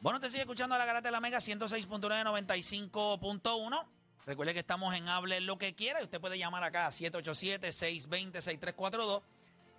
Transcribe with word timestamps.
Bueno, 0.01 0.19
te 0.19 0.29
sigue 0.31 0.41
escuchando 0.43 0.75
a 0.75 0.79
la 0.79 0.87
Garata 0.87 1.07
de 1.09 1.13
la 1.13 1.21
Mega 1.21 1.39
106.995.1. 1.39 4.00
Recuerde 4.31 4.55
que 4.55 4.61
estamos 4.61 4.95
en 4.95 5.09
Hable 5.09 5.41
lo 5.41 5.59
que 5.59 5.75
quiera 5.75 6.01
y 6.01 6.05
usted 6.05 6.21
puede 6.21 6.39
llamar 6.39 6.63
acá 6.63 6.87
a 6.87 6.93
787-620-6342. 6.93 9.23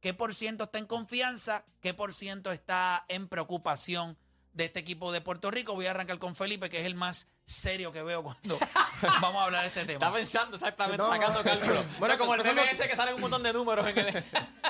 ¿qué 0.00 0.14
por 0.14 0.34
ciento 0.34 0.64
está 0.64 0.78
en 0.78 0.86
confianza? 0.86 1.64
¿Qué 1.80 1.94
por 1.94 2.14
ciento 2.14 2.52
está 2.52 3.04
en 3.08 3.28
preocupación 3.28 4.18
de 4.52 4.66
este 4.66 4.80
equipo 4.80 5.12
de 5.12 5.20
Puerto 5.20 5.50
Rico? 5.50 5.74
Voy 5.74 5.86
a 5.86 5.90
arrancar 5.90 6.18
con 6.18 6.34
Felipe, 6.34 6.68
que 6.68 6.80
es 6.80 6.86
el 6.86 6.94
más 6.94 7.28
serio 7.46 7.90
que 7.92 8.02
veo 8.02 8.22
cuando 8.22 8.58
vamos 9.20 9.40
a 9.40 9.44
hablar 9.44 9.62
de 9.62 9.68
este 9.68 9.80
tema. 9.86 9.94
Está 9.94 10.12
pensando 10.12 10.56
exactamente, 10.56 11.02
Sí, 11.02 11.08
no. 11.08 11.12
sacando 11.14 11.42
cálculos. 11.42 11.76
Bueno, 11.76 11.98
bueno, 11.98 12.18
como 12.18 12.34
el 12.34 12.58
ese 12.58 12.88
que 12.88 12.96
sale 12.96 13.14
un 13.14 13.20
montón 13.20 13.42
de 13.42 13.52
números 13.52 13.86
en 13.86 13.98
el... 13.98 14.24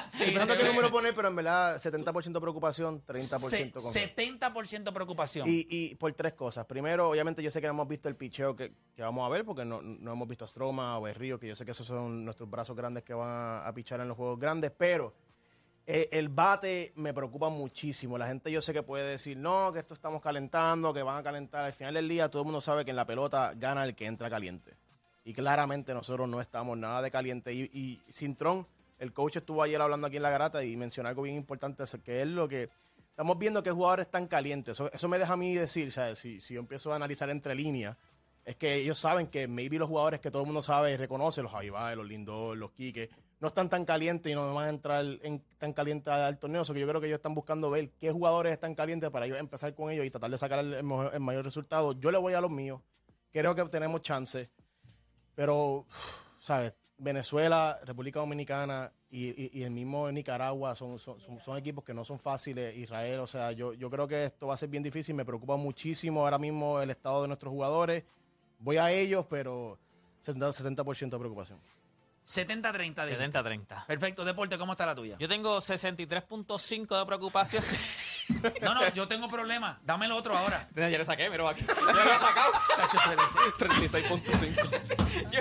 Sí, 0.09 0.25
se 0.33 0.57
qué 0.57 0.65
número 0.65 0.91
poner, 0.91 1.15
pero 1.15 1.29
en 1.29 1.37
verdad 1.37 1.77
70% 1.77 2.41
preocupación, 2.41 3.03
30% 3.07 3.21
Se- 3.21 3.71
confianza. 3.73 4.15
70% 4.17 4.93
preocupación. 4.93 5.49
Y, 5.49 5.67
y 5.71 5.95
por 5.97 6.13
tres 6.15 6.35
cosas. 6.35 6.67
Primero, 6.67 7.11
obviamente 7.11 7.43
yo 7.43 7.51
sé 7.51 7.61
que 7.61 7.67
no 7.67 7.73
hemos 7.75 7.89
visto 7.89 8.09
el 8.09 8.17
picheo 8.17 8.57
que, 8.57 8.73
que 8.95 9.03
vamos 9.03 9.25
a 9.27 9.29
ver, 9.29 9.45
porque 9.45 9.65
no, 9.65 9.81
no 9.83 10.13
hemos 10.13 10.29
visto 10.29 10.45
a 10.45 10.49
Stroma 10.49 10.99
o 10.99 11.07
a 11.07 11.13
Río, 11.13 11.39
que 11.39 11.49
yo 11.49 11.55
sé 11.55 11.65
que 11.65 11.71
esos 11.73 11.87
son 11.87 12.25
nuestros 12.25 12.49
brazos 12.51 12.77
grandes 12.77 13.03
que 13.05 13.15
van 13.15 13.29
a, 13.31 13.67
a 13.67 13.73
pichar 13.75 14.01
en 14.01 14.09
los 14.09 14.17
juegos 14.17 14.39
grandes, 14.39 14.71
pero 14.77 15.15
eh, 15.87 16.09
el 16.13 16.29
bate 16.29 16.93
me 16.97 17.15
preocupa 17.15 17.49
muchísimo. 17.49 18.19
La 18.19 18.27
gente 18.27 18.53
yo 18.53 18.61
sé 18.61 18.73
que 18.73 18.83
puede 18.83 19.09
decir, 19.09 19.37
no, 19.39 19.73
que 19.73 19.79
esto 19.79 19.95
estamos 19.95 20.21
calentando, 20.21 20.93
que 20.93 21.03
van 21.03 21.17
a 21.19 21.23
calentar. 21.23 21.65
Al 21.65 21.73
final 21.73 21.95
del 21.95 22.09
día 22.09 22.29
todo 22.31 22.43
el 22.43 22.47
mundo 22.47 22.61
sabe 22.61 22.85
que 22.85 22.91
en 22.91 22.97
la 22.97 23.07
pelota 23.07 23.53
gana 23.57 23.85
el 23.85 23.95
que 23.95 24.07
entra 24.07 24.29
caliente. 24.29 24.77
Y 25.25 25.33
claramente 25.33 25.93
nosotros 25.95 26.29
no 26.29 26.41
estamos 26.41 26.77
nada 26.79 27.03
de 27.03 27.11
caliente. 27.11 27.53
Y, 27.53 27.69
y 27.73 28.01
Cintrón, 28.11 28.67
el 28.99 29.13
coach 29.13 29.37
estuvo 29.37 29.63
ayer 29.63 29.81
hablando 29.81 30.07
aquí 30.07 30.17
en 30.17 30.23
la 30.23 30.31
garata 30.31 30.65
y 30.65 30.77
mencionó 30.77 31.09
algo 31.09 31.23
bien 31.23 31.37
importante, 31.37 31.85
eso 31.85 32.03
que 32.03 32.23
es 32.23 32.29
lo 32.29 32.49
que 32.49 32.69
estamos 33.11 33.39
viendo 33.39 33.63
que 33.63 33.71
jugadores 33.71 34.07
están 34.07 34.27
calientes. 34.27 34.77
Eso, 34.77 34.91
eso 34.93 35.09
me 35.09 35.19
deja 35.19 35.33
a 35.33 35.37
mí 35.37 35.55
decir. 35.55 35.93
Si, 36.15 36.39
yo 36.39 36.61
empiezo 36.61 36.93
a 36.93 36.97
analizar 36.97 37.31
entre 37.31 37.55
líneas, 37.55 37.97
es 38.45 38.57
que 38.57 38.77
ellos 38.77 38.99
saben 38.99 39.27
que 39.27 39.49
maybe 39.49 39.79
los 39.79 39.89
jugadores 39.89 40.21
que 40.21 40.31
todo 40.31 40.43
el 40.43 40.47
mundo 40.47 40.63
sabe 40.63 40.93
y 40.93 40.97
reconoce, 40.97 41.43
los 41.43 41.53
Avivae, 41.53 41.97
los 41.97 42.07
Lindor, 42.07 42.57
los 42.57 42.71
Quique, 42.73 43.11
no 43.41 43.49
están 43.49 43.69
tan 43.69 43.85
calientes 43.85 44.33
y 44.33 44.35
no 44.35 44.53
van 44.55 44.67
a 44.67 44.71
entrar 44.71 45.05
en, 45.23 45.45
tan 45.59 45.73
calientes 45.73 46.13
al 46.13 46.39
torneo. 46.39 46.65
So 46.65 46.75
que 46.75 46.81
yo 46.81 46.89
creo 46.89 47.01
que 47.01 47.07
ellos 47.07 47.19
están 47.19 47.35
buscando 47.35 47.71
ver 47.71 47.91
qué 48.01 48.11
jugadores 48.11 48.53
están 48.53 48.75
calientes 48.75 49.11
para 49.11 49.27
ellos 49.27 49.39
empezar 49.39 49.75
con 49.75 49.91
ellos 49.91 50.07
y 50.07 50.11
tratar 50.11 50.31
de 50.31 50.39
sacar 50.39 50.61
el, 50.61 50.75
el 50.75 50.83
mayor 51.21 51.45
resultado. 51.45 51.93
Yo 51.93 52.11
le 52.11 52.19
voy 52.19 52.35
a 52.35 52.41
los 52.41 52.51
míos. 52.51 52.81
Creo 53.33 53.55
que 53.55 53.65
tenemos 53.65 54.01
chance. 54.03 54.49
Pero, 55.35 55.87
¿sabes? 56.41 56.75
Venezuela, 56.99 57.79
República 57.85 58.21
Dominicana 58.21 58.91
y, 59.11 59.29
y- 59.29 59.51
y 59.55 59.63
el 59.63 59.71
mismo 59.71 60.11
Nicaragua 60.11 60.75
son, 60.75 60.99
son, 60.99 61.21
son- 61.21 61.41
son 61.41 61.57
equipos 61.57 61.85
que 61.85 61.95
no 61.95 62.05
son 62.05 62.19
fáciles. 62.19 62.77
Israel, 62.77 63.21
o 63.21 63.27
sea, 63.27 63.53
yo, 63.53 63.73
yo 63.75 63.89
creo 63.91 64.07
que 64.09 64.25
esto 64.25 64.49
va 64.49 64.55
a 64.55 64.57
ser 64.57 64.69
bien 64.69 64.83
difícil. 64.83 65.15
Me 65.15 65.25
preocupa 65.25 65.57
muchísimo 65.57 66.21
ahora 66.23 66.39
mismo 66.39 66.81
el 66.81 66.91
estado 66.91 67.23
de 67.23 67.29
nuestros 67.29 67.51
jugadores. 67.53 68.05
Voy 68.59 68.77
a 68.79 68.91
ellos, 68.91 69.25
pero 69.31 69.79
70%, 70.27 70.53
60% 70.53 71.11
de 71.11 71.19
preocupación. 71.19 71.59
70-30 72.27 73.07
dijiste. 73.07 73.31
70-30. 73.33 73.87
Perfecto, 73.87 74.23
Deporte, 74.23 74.59
¿cómo 74.59 74.73
está 74.73 74.85
la 74.85 74.95
tuya? 74.95 75.17
Yo 75.19 75.29
tengo 75.29 75.59
63.5 75.63 76.99
de 76.99 77.07
preocupación. 77.07 77.63
No, 78.61 78.75
no, 78.75 78.87
yo 78.93 79.09
tengo 79.09 79.27
problemas. 79.31 79.79
Dame 79.87 80.05
el 80.05 80.13
otro 80.13 80.37
ahora. 80.37 80.69
ya 80.77 80.87
le 80.91 81.03
saqué, 81.07 81.31
mira 81.31 81.49
aquí. 81.49 81.65
Ya 81.67 81.75
lo 81.83 81.91
he 82.03 82.19
sacado. 82.19 82.53
Chacho, 82.77 82.99
tú 83.03 83.11
eres- 83.11 83.95
36.5. 84.05 85.38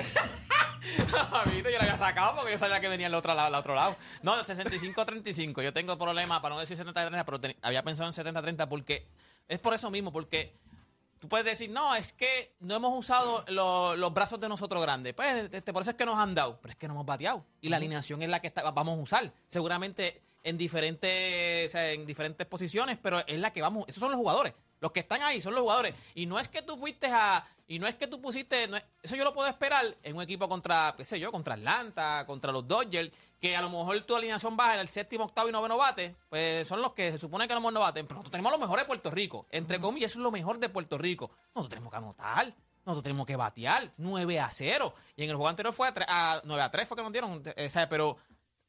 Yo, 1.63 1.69
lo 1.71 1.79
había 1.79 1.97
sacado 1.97 2.35
porque 2.37 2.51
yo 2.53 2.57
sabía 2.57 2.79
que 2.79 2.87
venía 2.87 3.07
el 3.07 3.13
otro 3.13 3.33
lado. 3.33 3.47
El 3.49 3.55
otro 3.55 3.75
lado. 3.75 3.95
No, 4.21 4.35
65-35. 4.43 5.63
Yo 5.63 5.73
tengo 5.73 5.97
problemas, 5.97 6.39
para 6.41 6.55
no 6.55 6.61
decir 6.61 6.77
70-30, 6.77 7.23
pero 7.25 7.39
ten- 7.39 7.55
había 7.61 7.83
pensado 7.83 8.09
en 8.09 8.13
70-30 8.13 8.67
porque 8.67 9.05
es 9.47 9.59
por 9.59 9.73
eso 9.73 9.89
mismo, 9.89 10.11
porque 10.11 10.53
tú 11.19 11.27
puedes 11.27 11.45
decir, 11.45 11.69
no, 11.69 11.95
es 11.95 12.13
que 12.13 12.53
no 12.59 12.75
hemos 12.75 12.93
usado 12.97 13.43
lo- 13.47 13.95
los 13.95 14.13
brazos 14.13 14.39
de 14.39 14.49
nosotros 14.49 14.81
grandes. 14.81 15.13
Pues 15.13 15.49
este, 15.51 15.73
por 15.73 15.81
eso 15.81 15.91
es 15.91 15.97
que 15.97 16.05
nos 16.05 16.17
han 16.19 16.35
dado, 16.35 16.59
pero 16.61 16.71
es 16.71 16.77
que 16.77 16.87
no 16.87 16.93
hemos 16.93 17.05
bateado. 17.05 17.43
Y 17.61 17.69
la 17.69 17.77
alineación 17.77 18.21
es 18.21 18.29
la 18.29 18.39
que 18.39 18.47
está- 18.47 18.69
vamos 18.71 18.97
a 18.99 19.01
usar. 19.01 19.31
Seguramente 19.47 20.21
en 20.43 20.57
diferentes, 20.57 21.69
o 21.69 21.71
sea, 21.71 21.91
en 21.91 22.05
diferentes 22.05 22.45
posiciones, 22.47 22.97
pero 23.01 23.25
es 23.25 23.39
la 23.39 23.51
que 23.51 23.61
vamos. 23.61 23.85
Esos 23.87 23.99
son 23.99 24.11
los 24.11 24.17
jugadores. 24.19 24.53
Los 24.79 24.91
que 24.91 24.99
están 25.01 25.21
ahí 25.23 25.41
son 25.41 25.53
los 25.53 25.61
jugadores. 25.61 25.93
Y 26.15 26.25
no 26.25 26.39
es 26.39 26.47
que 26.47 26.61
tú 26.61 26.77
fuiste 26.77 27.07
a. 27.07 27.45
Y 27.69 27.79
no 27.79 27.87
es 27.87 27.95
que 27.95 28.07
tú 28.07 28.21
pusiste. 28.21 28.67
no 28.67 28.77
es- 28.77 28.83
eso 29.03 29.15
yo 29.15 29.23
lo 29.23 29.33
puedo 29.33 29.49
esperar 29.49 29.97
en 30.03 30.15
un 30.15 30.21
equipo 30.21 30.47
contra, 30.47 30.93
qué 30.95 31.03
sé 31.03 31.19
yo, 31.19 31.31
contra 31.31 31.55
Atlanta, 31.55 32.23
contra 32.25 32.51
los 32.51 32.65
Dodgers, 32.67 33.11
que 33.41 33.57
a 33.57 33.61
lo 33.61 33.69
mejor 33.69 33.99
tu 34.05 34.15
alineación 34.15 34.55
baja 34.55 34.75
en 34.75 34.79
el 34.79 34.89
séptimo, 34.89 35.25
octavo 35.25 35.49
y 35.49 35.51
noveno 35.51 35.75
bate. 35.77 36.15
Pues 36.29 36.67
son 36.67 36.81
los 36.81 36.93
que 36.93 37.11
se 37.11 37.17
supone 37.19 37.45
que 37.45 37.53
a 37.53 37.55
lo 37.55 37.61
mejor 37.61 37.73
no 37.73 37.79
baten. 37.81 38.05
Pero 38.07 38.15
nosotros 38.19 38.31
tenemos 38.31 38.51
lo 38.53 38.57
mejor 38.59 38.79
de 38.79 38.85
Puerto 38.85 39.11
Rico. 39.11 39.47
Entre 39.51 39.79
comillas, 39.81 40.11
eso 40.11 40.19
es 40.19 40.23
lo 40.23 40.31
mejor 40.31 40.59
de 40.59 40.69
Puerto 40.69 40.97
Rico. 40.97 41.29
Nosotros 41.53 41.69
tenemos 41.69 41.91
que 41.91 41.97
anotar. 41.97 42.55
Nosotros 42.85 43.03
tenemos 43.03 43.27
que 43.27 43.35
batear 43.35 43.91
9 43.97 44.39
a 44.39 44.49
0. 44.49 44.93
Y 45.17 45.23
en 45.23 45.29
el 45.31 45.35
juego 45.35 45.49
anterior 45.49 45.73
fue 45.73 45.89
a, 45.89 45.93
tre- 45.93 46.05
a 46.07 46.39
9 46.45 46.61
a 46.63 46.71
3 46.71 46.87
fue 46.87 46.95
que 46.95 47.03
nos 47.03 47.11
dieron. 47.11 47.43
eh, 47.57 47.69
¿sabes? 47.69 47.89
Pero 47.89 48.15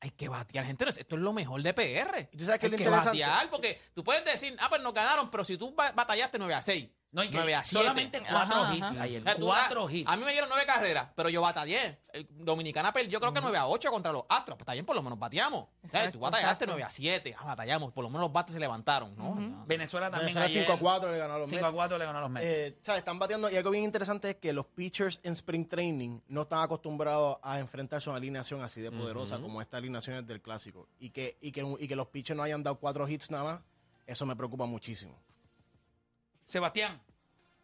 hay 0.00 0.10
que 0.10 0.28
batear, 0.28 0.64
gente. 0.64 0.84
Esto 0.88 1.16
es 1.16 1.22
lo 1.22 1.32
mejor 1.32 1.62
de 1.62 1.74
PR. 1.74 2.28
¿Y 2.32 2.36
tú 2.36 2.44
sabes 2.44 2.60
qué 2.60 2.66
hay 2.66 2.68
es 2.68 2.72
lo 2.72 2.76
que 2.78 2.84
interesante? 2.84 3.20
batear 3.20 3.50
porque 3.50 3.80
tú 3.94 4.04
puedes 4.04 4.24
decir, 4.24 4.56
ah, 4.60 4.68
pues 4.68 4.80
nos 4.82 4.94
ganaron, 4.94 5.30
pero 5.30 5.44
si 5.44 5.56
tú 5.56 5.74
ba- 5.74 5.92
batallaste 5.92 6.38
9 6.38 6.54
a 6.54 6.62
6. 6.62 6.88
No, 7.10 7.24
y 7.24 7.30
que 7.30 7.38
9 7.38 7.54
a 7.54 7.64
7. 7.64 7.78
solamente 7.82 8.20
cuatro 8.20 8.56
Ajá, 8.64 8.74
hits 8.74 8.82
ajá. 8.82 9.02
ayer, 9.02 9.22
O 9.22 9.24
sea, 9.24 9.34
tú- 9.36 9.46
cuatro 9.46 9.86
a- 9.88 9.92
hits. 9.92 10.10
A 10.10 10.16
mí 10.16 10.24
me 10.26 10.32
dieron 10.32 10.50
9 10.50 10.66
carreras, 10.66 11.08
pero 11.16 11.30
yo 11.30 11.40
batallé. 11.40 12.00
El 12.12 12.26
Dominicana 12.30 12.92
perdió, 12.92 13.12
yo 13.12 13.20
creo 13.20 13.32
que 13.32 13.40
9 13.40 13.56
a 13.56 13.66
8 13.66 13.90
contra 13.90 14.12
los 14.12 14.24
Astros. 14.28 14.56
Pues 14.58 14.62
está 14.64 14.74
bien, 14.74 14.84
por 14.84 14.94
lo 14.94 15.02
menos 15.02 15.18
bateamos. 15.18 15.68
Exacto, 15.82 16.12
tú 16.12 16.18
batallaste 16.20 16.64
exacto. 16.64 16.66
9 16.66 16.82
a 16.82 16.90
7. 16.90 17.34
Ah, 17.38 17.44
batallamos. 17.46 17.92
Por 17.94 18.04
lo 18.04 18.10
menos 18.10 18.22
los 18.22 18.32
bates 18.32 18.52
se 18.52 18.60
levantaron, 18.60 19.16
¿no? 19.16 19.64
Venezuela 19.66 20.10
también 20.10 20.34
Venezuela 20.34 20.44
ayer. 20.44 20.64
5 20.66 20.72
a 20.74 20.78
4 20.78 21.10
le 21.10 21.18
ganó 21.18 21.34
a 21.34 21.38
los 21.38 21.48
5 21.48 21.62
Mets. 21.62 21.72
a 21.72 21.76
4 21.76 21.96
le 21.98 22.04
ganó 22.04 22.18
a 22.18 22.22
los 22.22 22.30
Mets. 22.30 22.46
Eh, 22.46 22.78
¿sabes? 22.82 22.98
Están 22.98 23.18
bateando 23.18 23.50
y 23.50 23.56
algo 23.56 23.70
bien 23.70 23.84
interesante 23.84 24.28
es 24.30 24.36
que 24.36 24.52
los 24.52 24.66
pitchers 24.66 25.18
en 25.22 25.32
spring 25.32 25.66
training 25.66 26.20
no 26.28 26.42
están 26.42 26.60
acostumbrados 26.60 27.38
a 27.42 27.58
enfrentarse 27.58 28.10
a 28.10 28.12
una 28.12 28.18
alineación 28.18 28.62
así 28.62 28.82
de 28.82 28.90
poderosa 28.92 29.38
como 29.40 29.62
esta 29.62 29.78
alineación 29.78 30.16
es 30.16 30.26
del 30.26 30.42
clásico. 30.42 30.88
Y 31.00 31.08
que, 31.08 31.38
y, 31.40 31.52
que, 31.52 31.64
y 31.78 31.88
que 31.88 31.96
los 31.96 32.08
pitchers 32.08 32.36
no 32.36 32.42
hayan 32.42 32.62
dado 32.62 32.78
cuatro 32.78 33.08
hits 33.08 33.30
nada 33.30 33.44
más, 33.44 33.60
eso 34.06 34.26
me 34.26 34.36
preocupa 34.36 34.66
muchísimo. 34.66 35.18
Sebastián. 36.44 37.00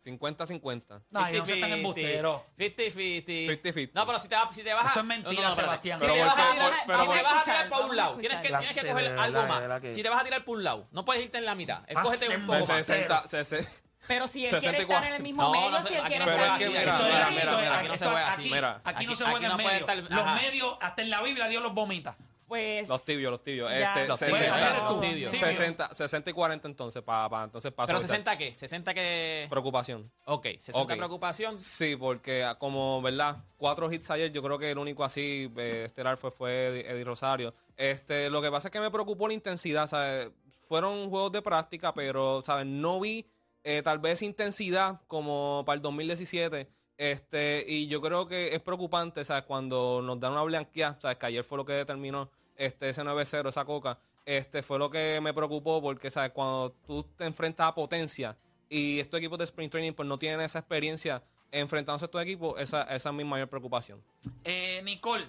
50-50. 0.05 1.03
No, 1.11 1.27
ellos 1.27 1.49
no 1.49 1.55
están 1.55 1.73
embusteros. 1.73 2.43
50-50. 2.59 3.25
50-50. 3.62 3.91
No, 3.95 4.06
pero 4.06 4.19
si 4.19 4.29
te, 4.29 4.35
vas- 4.35 4.55
si 4.55 4.62
te 4.62 4.75
vas 4.75 4.85
a... 4.87 4.91
Eso 4.91 5.01
es 5.01 5.06
mentira, 5.06 5.33
No, 5.33 5.41
no, 5.41 5.43
no, 5.43 5.49
espérate. 5.49 5.89
Sebastián. 5.89 6.01
Si 6.01 6.06
te 6.06 6.21
vas 6.25 6.33
a 6.39 6.53
tirar, 6.53 6.73
pero 6.87 6.99
si 6.99 7.03
te 7.03 7.06
porque- 7.06 7.23
vas 7.23 7.33
a 7.33 7.35
Vamos 7.35 7.41
a 7.41 7.45
tirar 7.45 7.69
por 7.69 7.85
un 7.91 7.97
lado, 7.97 8.17
tienes 8.19 8.39
que, 8.41 8.49
tienes 8.49 8.85
coger 8.93 9.19
algo 9.19 9.43
más. 9.47 9.83
Si 9.95 10.03
te 10.03 10.09
vas 10.09 10.21
a 10.21 10.25
tirar 10.25 10.45
por 10.45 10.56
un 10.59 10.65
lado, 10.65 10.89
no 10.93 11.05
puedes 11.05 11.25
irte 11.25 11.39
en 11.39 11.45
la 11.47 11.55
mitad. 11.55 11.83
Escógete 11.87 12.37
un 12.37 12.47
poco 12.47 12.59
más. 12.59 12.69
bebé. 12.69 12.85
60, 12.85 13.27
60, 13.29 13.71
Pero 14.06 14.29
si 14.29 14.45
él 14.45 14.51
64. 14.51 14.71
quiere 14.71 14.83
estar 14.95 15.05
en 15.09 15.15
el 15.15 15.23
mismo 15.23 15.43
No, 15.43 15.51
medio, 15.53 15.71
no 15.71 15.81
sé, 15.83 15.89
si 15.89 15.95
él 15.95 16.01
aquí 16.01 16.09
quiere 16.09 16.25
estar 16.31 16.51
es 16.51 16.59
que 16.59 16.65
en 16.65 16.71
mira, 16.73 16.99
mira, 17.31 17.56
mira, 17.56 17.79
aquí 17.79 17.89
no 17.89 17.97
se 17.97 18.05
juega 18.05 18.33
así, 18.33 18.41
aquí- 18.43 18.51
mira. 18.53 18.81
Aquí 18.85 19.06
no 19.06 19.12
Aquí- 19.12 19.17
se 19.19 19.25
juega 19.25 19.37
aquí 19.39 19.47
en 19.47 19.56
medio. 19.67 19.81
estar- 19.87 19.97
Los 20.03 20.11
ajá. 20.12 20.35
medios, 20.35 20.77
hasta 20.83 21.03
en 21.03 21.11
la 21.11 21.23
Biblia 21.23 21.49
Dios 21.49 21.62
los 21.62 21.73
vomita. 21.73 22.17
Pues 22.46 22.88
Los 22.88 23.05
tibios, 23.05 23.31
los 23.31 23.43
tibios. 23.43 23.70
Ya. 23.70 23.94
Este, 23.94 24.06
Los 24.08 24.19
se- 24.19 24.26
tibios, 24.26 24.44
se- 24.44 24.49
eres 24.50 24.88
tú, 24.88 25.00
tibio. 25.00 25.31
tibio. 25.31 25.46
60, 25.46 25.94
60 25.94 26.31
y 26.31 26.32
40 26.32 26.69
entonces, 26.69 27.02
para 27.02 27.44
entonces 27.44 27.73
para 27.73 27.87
Pero 27.87 27.99
soltar. 27.99 28.17
60 28.19 28.38
qué? 28.38 28.55
60 28.55 28.94
que... 28.94 29.46
Preocupación. 29.50 30.11
Ok, 30.26 30.46
60 30.58 30.79
Ok. 30.81 30.96
preocupación. 30.96 31.58
Sí, 31.61 31.96
porque 31.96 32.44
ah, 32.44 32.56
como, 32.56 33.00
¿verdad? 33.02 33.38
Cuatro 33.56 33.91
hits 33.91 34.11
ayer, 34.11 34.31
yo 34.31 34.43
creo 34.43 34.58
que 34.58 34.70
el 34.70 34.79
único 34.79 35.05
así 35.05 35.50
eh, 35.56 35.85
estelar 35.87 36.17
fue, 36.17 36.31
fue 36.31 36.67
Eddie, 36.69 36.91
Eddie 36.91 37.05
Rosario. 37.05 37.55
Este, 37.76 38.29
lo 38.31 38.43
que 38.43 38.50
pasa 38.50 38.69
es 38.69 38.73
que 38.73 38.81
me 38.81 38.91
preocupó 38.91 39.26
la 39.29 39.35
intensidad, 39.35 39.87
¿sabes? 39.88 40.29
Fueron 40.69 41.08
juegos 41.11 41.32
de 41.32 41.43
práctica, 41.43 41.93
pero, 41.94 42.43
¿sabes? 42.44 42.67
No 42.67 43.00
vi 43.00 43.26
eh, 43.64 43.81
tal 43.82 43.99
vez 43.99 44.20
intensidad 44.23 45.00
como 45.06 45.62
para 45.67 45.76
el 45.76 45.82
2017. 45.82 46.69
Este, 46.96 47.64
y 47.67 47.88
yo 47.88 48.00
creo 48.00 48.26
que 48.26 48.55
es 48.55 48.61
preocupante, 48.61 49.25
¿sabes? 49.25 49.44
Cuando 49.44 50.00
nos 50.02 50.20
dan 50.20 50.32
una 50.32 50.43
blanqueada, 50.43 50.99
¿sabes? 51.00 51.17
Que 51.19 51.26
ayer 51.26 51.44
fue 51.44 51.58
lo 51.58 51.64
que 51.64 51.73
determinó 51.73 52.31
este, 52.56 52.91
ese 52.91 53.02
9-0, 53.02 53.49
esa 53.49 53.64
coca. 53.64 53.99
Este, 54.25 54.62
fue 54.62 54.79
lo 54.79 54.91
que 54.91 55.20
me 55.23 55.35
preocupó 55.35 55.82
porque, 55.82 56.11
¿sabes? 56.11 56.31
Cuando 56.31 56.73
tú 56.87 57.05
te 57.17 57.25
enfrentas 57.25 57.69
a 57.69 57.75
potencia 57.75 58.37
y 58.69 59.00
estos 59.00 59.19
equipos 59.19 59.38
de 59.38 59.44
Spring 59.44 59.70
Training 59.70 59.93
pues 59.93 60.08
no 60.08 60.19
tienen 60.19 60.41
esa 60.41 60.61
experiencia 60.61 61.23
enfrentándose 61.50 62.05
a 62.05 62.06
estos 62.06 62.23
equipos, 62.23 62.61
esa, 62.61 62.82
esa 62.82 63.08
es 63.11 63.14
mi 63.14 63.25
mayor 63.25 63.49
preocupación. 63.49 64.02
Eh, 64.43 64.81
Nicole, 64.85 65.25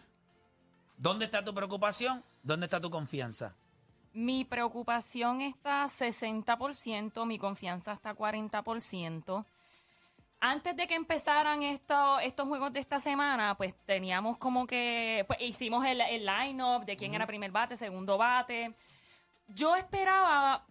¿dónde 0.98 1.26
está 1.26 1.44
tu 1.44 1.54
preocupación? 1.54 2.24
¿Dónde 2.42 2.66
está 2.66 2.80
tu 2.80 2.90
confianza? 2.90 3.56
Mi 4.14 4.46
preocupación 4.46 5.42
está 5.42 5.86
60%, 5.86 7.26
mi 7.26 7.38
confianza 7.38 7.92
está 7.92 8.16
40%. 8.16 9.46
Antes 10.48 10.76
de 10.76 10.86
que 10.86 10.94
empezaran 10.94 11.64
esto- 11.64 12.20
estos 12.20 12.48
juegos 12.48 12.72
de 12.72 12.80
esta 12.80 13.00
semana, 13.00 13.56
pues 13.58 13.74
teníamos 13.88 14.38
como 14.38 14.68
que, 14.68 15.24
pues 15.26 15.42
hicimos 15.42 15.84
el, 15.84 16.00
el 16.02 16.24
line-up 16.24 16.86
de 16.86 16.96
quién 16.96 17.16
era 17.16 17.26
primer 17.26 17.50
bate, 17.52 17.76
segundo 17.76 18.16
bate. 18.16 18.76
Yo 19.48 19.76
esperaba, 19.76 20.64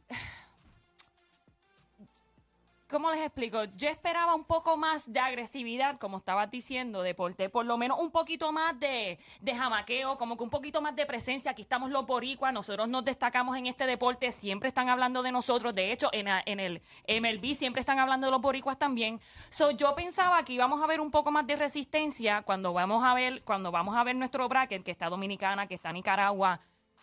¿cómo 2.88 3.10
les 3.10 3.20
explico? 3.20 3.64
Yo 3.76 3.88
esperaba 3.88 4.34
un 4.34 4.44
poco 4.44 4.76
más 4.76 5.10
de 5.12 5.20
agresividad, 5.20 5.96
como 5.98 6.18
estabas 6.18 6.50
diciendo, 6.50 7.02
deporte, 7.02 7.48
por 7.48 7.66
lo 7.66 7.76
menos 7.76 7.98
un 7.98 8.10
poquito 8.10 8.52
más 8.52 8.78
de, 8.78 9.18
de 9.40 9.54
jamaqueo, 9.54 10.16
como 10.18 10.36
que 10.36 10.42
un 10.42 10.50
poquito 10.50 10.80
más 10.80 10.94
de 10.94 11.06
presencia. 11.06 11.50
Aquí 11.50 11.62
estamos 11.62 11.90
los 11.90 12.06
boricuas, 12.06 12.52
nosotros 12.52 12.88
nos 12.88 13.04
destacamos 13.04 13.56
en 13.56 13.66
este 13.66 13.86
deporte, 13.86 14.30
siempre 14.32 14.68
están 14.68 14.88
hablando 14.88 15.22
de 15.22 15.32
nosotros. 15.32 15.74
De 15.74 15.92
hecho, 15.92 16.08
en, 16.12 16.28
en 16.28 16.60
el 16.60 16.82
MLB 17.08 17.54
siempre 17.54 17.80
están 17.80 17.98
hablando 17.98 18.26
de 18.26 18.30
los 18.30 18.40
boricuas 18.40 18.78
también. 18.78 19.20
So, 19.50 19.70
yo 19.70 19.94
pensaba 19.94 20.44
que 20.44 20.52
íbamos 20.52 20.82
a 20.82 20.86
ver 20.86 21.00
un 21.00 21.10
poco 21.10 21.30
más 21.30 21.46
de 21.46 21.56
resistencia 21.56 22.42
cuando 22.42 22.72
vamos 22.72 23.04
a 23.04 23.14
ver, 23.14 23.42
cuando 23.42 23.70
vamos 23.70 23.96
a 23.96 24.04
ver 24.04 24.16
nuestro 24.16 24.48
bracket, 24.48 24.82
que 24.82 24.90
está 24.90 25.08
Dominicana, 25.08 25.66
que 25.66 25.74
está 25.74 25.92
Nicaragua, 25.92 26.60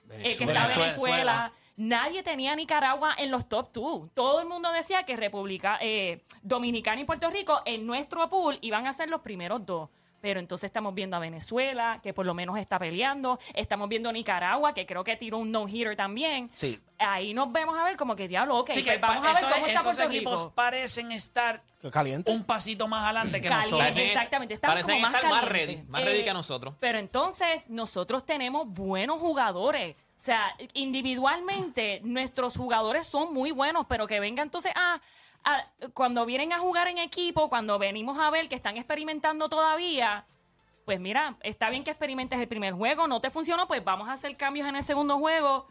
eh, 0.09 0.23
que 0.37 0.43
está 0.43 0.65
Venezuela. 0.65 0.85
Venezuela. 0.85 1.53
Nadie 1.81 2.21
tenía 2.21 2.55
Nicaragua 2.55 3.15
en 3.17 3.31
los 3.31 3.49
top 3.49 3.69
2. 3.73 4.09
Todo 4.13 4.39
el 4.39 4.47
mundo 4.47 4.71
decía 4.71 5.01
que 5.03 5.17
República 5.17 5.79
eh, 5.81 6.21
Dominicana 6.43 7.01
y 7.01 7.05
Puerto 7.05 7.29
Rico 7.31 7.61
en 7.65 7.87
nuestro 7.87 8.29
pool 8.29 8.59
iban 8.61 8.85
a 8.85 8.93
ser 8.93 9.09
los 9.09 9.21
primeros 9.21 9.65
dos. 9.65 9.89
Pero 10.21 10.39
entonces 10.39 10.65
estamos 10.65 10.93
viendo 10.93 11.15
a 11.17 11.19
Venezuela, 11.19 11.99
que 12.03 12.13
por 12.13 12.27
lo 12.27 12.35
menos 12.35 12.55
está 12.59 12.77
peleando. 12.77 13.39
Estamos 13.55 13.89
viendo 13.89 14.09
a 14.09 14.11
Nicaragua, 14.11 14.71
que 14.75 14.85
creo 14.85 15.03
que 15.03 15.15
tiró 15.15 15.39
un 15.39 15.51
no-hitter 15.51 15.95
también. 15.95 16.51
Sí. 16.53 16.79
Ahí 16.99 17.33
nos 17.33 17.51
vemos 17.51 17.75
a 17.75 17.83
ver 17.83 17.97
como 17.97 18.15
que 18.15 18.27
diablo, 18.27 18.59
ok, 18.59 18.69
Sí, 18.69 18.83
pues 18.83 18.85
que 18.93 18.97
vamos 19.01 19.23
pa- 19.25 19.31
a 19.31 19.33
ver 19.33 19.43
cómo 19.51 19.65
está 19.65 19.79
esos 19.79 19.83
Puerto 19.95 20.03
equipos 20.13 20.39
Rico. 20.41 20.53
parecen 20.53 21.11
estar 21.11 21.63
Caliente. 21.91 22.31
un 22.31 22.43
pasito 22.43 22.87
más 22.87 23.05
adelante 23.05 23.41
que 23.41 23.49
Caliente, 23.49 23.71
nosotros. 23.75 23.97
Exactamente. 23.97 24.53
Están 24.53 24.69
parecen 24.69 24.91
como 24.91 25.01
más 25.07 25.15
estar 25.15 25.31
más 25.31 25.41
calientes. 25.41 25.75
ready, 25.77 25.89
más 25.89 26.03
ready 26.03 26.23
que 26.23 26.33
nosotros. 26.33 26.75
Pero 26.79 26.99
entonces 26.99 27.71
nosotros 27.71 28.23
tenemos 28.23 28.67
buenos 28.67 29.17
jugadores. 29.19 29.95
O 30.21 30.23
sea, 30.23 30.55
individualmente 30.73 31.99
nuestros 32.03 32.55
jugadores 32.55 33.07
son 33.07 33.33
muy 33.33 33.49
buenos, 33.49 33.87
pero 33.89 34.05
que 34.05 34.19
venga 34.19 34.43
entonces 34.43 34.71
a, 34.75 35.01
a- 35.43 35.65
cuando 35.95 36.27
vienen 36.27 36.53
a 36.53 36.59
jugar 36.59 36.87
en 36.87 36.99
equipo, 36.99 37.49
cuando 37.49 37.79
venimos 37.79 38.19
a 38.19 38.29
ver 38.29 38.47
que 38.47 38.53
están 38.53 38.77
experimentando 38.77 39.49
todavía, 39.49 40.27
pues 40.85 40.99
mira, 40.99 41.37
está 41.41 41.71
bien 41.71 41.83
que 41.83 41.89
experimentes 41.89 42.39
el 42.39 42.47
primer 42.47 42.75
juego, 42.75 43.07
no 43.07 43.19
te 43.19 43.31
funcionó, 43.31 43.67
pues 43.67 43.83
vamos 43.83 44.09
a 44.09 44.13
hacer 44.13 44.37
cambios 44.37 44.67
en 44.67 44.75
el 44.75 44.83
segundo 44.83 45.17
juego. 45.17 45.65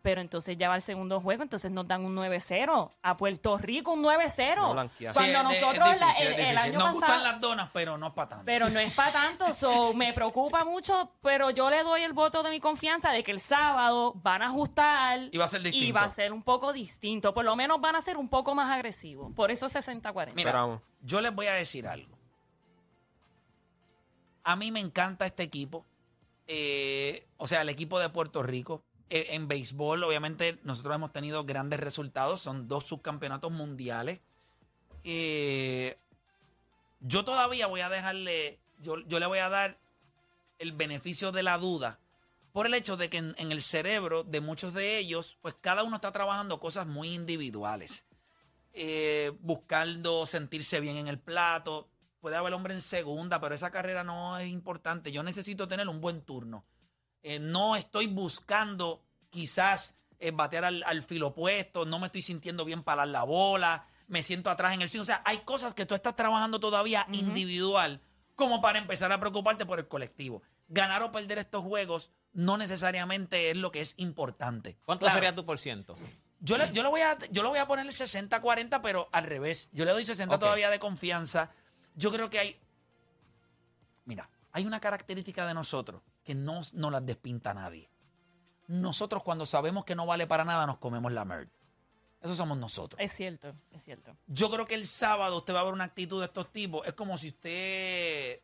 Pero 0.00 0.20
entonces 0.20 0.56
ya 0.56 0.68
va 0.68 0.76
el 0.76 0.82
segundo 0.82 1.20
juego, 1.20 1.42
entonces 1.42 1.72
nos 1.72 1.86
dan 1.88 2.04
un 2.04 2.14
9-0. 2.16 2.90
A 3.02 3.16
Puerto 3.16 3.58
Rico 3.58 3.92
un 3.92 4.02
9-0. 4.04 4.74
No. 4.74 4.88
Sí, 4.96 5.06
Cuando 5.12 5.20
es 5.22 5.26
de- 5.26 5.60
nosotros 5.60 5.88
es 5.92 6.00
la- 6.00 6.10
el, 6.12 6.32
es 6.34 6.40
el 6.50 6.58
año 6.58 6.72
Nos 6.74 6.82
pasado... 6.82 6.92
gustan 7.00 7.22
las 7.24 7.40
donas, 7.40 7.70
pero 7.72 7.98
no 7.98 8.14
para 8.14 8.28
tanto. 8.28 8.44
Pero 8.44 8.68
no 8.70 8.78
es 8.78 8.92
para 8.94 9.10
tanto, 9.12 9.52
so, 9.52 9.92
me 9.94 10.12
preocupa 10.12 10.64
mucho, 10.64 11.12
pero 11.20 11.50
yo 11.50 11.68
le 11.68 11.82
doy 11.82 12.02
el 12.02 12.12
voto 12.12 12.44
de 12.44 12.50
mi 12.50 12.60
confianza 12.60 13.10
de 13.10 13.24
que 13.24 13.32
el 13.32 13.40
sábado 13.40 14.12
van 14.22 14.42
a 14.42 14.46
ajustar 14.46 15.28
Y 15.32 15.36
va 15.36 15.46
a 15.46 15.48
ser 15.48 15.60
y 15.62 15.64
distinto. 15.64 15.94
va 15.94 16.04
a 16.04 16.10
ser 16.10 16.32
un 16.32 16.44
poco 16.44 16.72
distinto, 16.72 17.34
por 17.34 17.44
lo 17.44 17.56
menos 17.56 17.80
van 17.80 17.96
a 17.96 18.00
ser 18.00 18.16
un 18.18 18.28
poco 18.28 18.54
más 18.54 18.70
agresivos, 18.70 19.32
por 19.34 19.50
eso 19.50 19.66
60-40. 19.66 20.32
Mira, 20.36 20.50
Esperamos. 20.50 20.80
yo 21.02 21.20
les 21.20 21.34
voy 21.34 21.46
a 21.48 21.54
decir 21.54 21.88
algo. 21.88 22.16
A 24.44 24.56
mí 24.56 24.70
me 24.70 24.80
encanta 24.80 25.26
este 25.26 25.42
equipo. 25.42 25.84
Eh, 26.46 27.26
o 27.36 27.46
sea, 27.46 27.62
el 27.62 27.68
equipo 27.68 27.98
de 27.98 28.08
Puerto 28.08 28.42
Rico. 28.42 28.82
Eh, 29.10 29.28
en 29.30 29.48
béisbol, 29.48 30.04
obviamente, 30.04 30.58
nosotros 30.64 30.94
hemos 30.94 31.12
tenido 31.12 31.44
grandes 31.44 31.80
resultados. 31.80 32.42
Son 32.42 32.68
dos 32.68 32.84
subcampeonatos 32.84 33.52
mundiales. 33.52 34.20
Eh, 35.04 35.96
yo 37.00 37.24
todavía 37.24 37.66
voy 37.66 37.80
a 37.80 37.88
dejarle. 37.88 38.58
Yo, 38.80 38.98
yo 39.06 39.18
le 39.18 39.26
voy 39.26 39.38
a 39.38 39.48
dar 39.48 39.78
el 40.58 40.72
beneficio 40.72 41.32
de 41.32 41.42
la 41.42 41.58
duda. 41.58 41.98
Por 42.52 42.66
el 42.66 42.74
hecho 42.74 42.96
de 42.96 43.08
que 43.08 43.18
en, 43.18 43.34
el 43.52 43.62
cerebro 43.62 44.24
de 44.24 44.40
muchos 44.40 44.74
de 44.74 44.98
ellos, 44.98 45.38
pues 45.42 45.54
cada 45.60 45.84
uno 45.84 45.96
está 45.96 46.10
trabajando 46.12 46.58
cosas 46.58 46.86
muy 46.86 47.14
individuales 47.14 48.04
eh, 48.72 49.32
buscando 49.40 50.26
sentirse 50.26 50.80
bien 50.80 50.96
en 50.96 51.08
el 51.08 51.18
plato. 51.18 51.88
Puede 52.20 52.36
haber 52.36 52.52
hombre 52.54 52.74
en 52.74 52.82
segunda, 52.82 53.40
pero 53.40 53.54
esa 53.54 53.70
carrera 53.70 54.02
no 54.02 54.38
es 54.38 54.48
importante. 54.48 55.12
Yo 55.12 55.22
necesito 55.22 55.68
tener 55.68 55.88
un 55.88 56.00
buen 56.00 56.22
turno. 56.22 56.64
Eh, 57.28 57.38
no 57.40 57.76
estoy 57.76 58.06
buscando 58.06 59.04
quizás 59.28 59.96
eh, 60.18 60.30
batear 60.30 60.64
al, 60.64 60.82
al 60.84 61.02
filo 61.02 61.26
opuesto, 61.26 61.84
no 61.84 61.98
me 61.98 62.06
estoy 62.06 62.22
sintiendo 62.22 62.64
bien 62.64 62.82
parar 62.82 63.06
la 63.08 63.22
bola, 63.24 63.86
me 64.06 64.22
siento 64.22 64.48
atrás 64.48 64.72
en 64.72 64.80
el 64.80 64.88
swing. 64.88 65.02
O 65.02 65.04
sea, 65.04 65.20
hay 65.26 65.40
cosas 65.40 65.74
que 65.74 65.84
tú 65.84 65.94
estás 65.94 66.16
trabajando 66.16 66.58
todavía 66.58 67.06
individual 67.12 68.00
como 68.34 68.62
para 68.62 68.78
empezar 68.78 69.12
a 69.12 69.20
preocuparte 69.20 69.66
por 69.66 69.78
el 69.78 69.88
colectivo. 69.88 70.40
Ganar 70.68 71.02
o 71.02 71.12
perder 71.12 71.36
estos 71.36 71.62
juegos 71.62 72.12
no 72.32 72.56
necesariamente 72.56 73.50
es 73.50 73.58
lo 73.58 73.70
que 73.72 73.82
es 73.82 73.92
importante. 73.98 74.78
¿Cuánto 74.86 75.04
Claro, 75.04 75.14
sería 75.14 75.34
tu 75.34 75.44
por 75.44 75.58
ciento? 75.58 75.98
yo 76.40 76.56
le, 76.56 76.72
yo 76.72 76.82
le 76.82 76.88
voy 76.88 77.02
a 77.02 77.18
yo 77.30 77.42
le 77.42 77.50
voy 77.50 77.58
a 77.58 77.66
poner 77.66 77.84
el 77.84 77.92
60-40, 77.92 78.80
pero 78.82 79.10
al 79.12 79.24
revés. 79.24 79.68
Yo 79.72 79.84
le 79.84 79.90
doy 79.92 80.06
60 80.06 80.34
Ok. 80.34 80.40
todavía 80.40 80.70
de 80.70 80.78
confianza. 80.78 81.50
Yo 81.94 82.10
creo 82.10 82.30
que 82.30 82.38
hay. 82.38 82.60
Mira, 84.06 84.30
hay 84.52 84.64
una 84.64 84.80
característica 84.80 85.46
de 85.46 85.52
nosotros 85.52 86.00
que 86.28 86.34
no 86.34 86.60
nos 86.74 86.92
las 86.92 87.06
despinta 87.06 87.54
nadie. 87.54 87.88
Nosotros, 88.66 89.22
cuando 89.22 89.46
sabemos 89.46 89.86
que 89.86 89.94
no 89.94 90.04
vale 90.04 90.26
para 90.26 90.44
nada, 90.44 90.66
nos 90.66 90.76
comemos 90.76 91.10
la 91.10 91.24
merd. 91.24 91.48
Eso 92.20 92.34
somos 92.34 92.58
nosotros. 92.58 93.00
Es 93.00 93.12
cierto, 93.14 93.54
es 93.72 93.82
cierto. 93.82 94.14
Yo 94.26 94.50
creo 94.50 94.66
que 94.66 94.74
el 94.74 94.86
sábado 94.86 95.38
usted 95.38 95.54
va 95.54 95.60
a 95.60 95.64
ver 95.64 95.72
una 95.72 95.84
actitud 95.84 96.20
de 96.20 96.26
estos 96.26 96.52
tipos. 96.52 96.86
Es 96.86 96.92
como 96.92 97.16
si 97.16 97.28
usted 97.28 98.40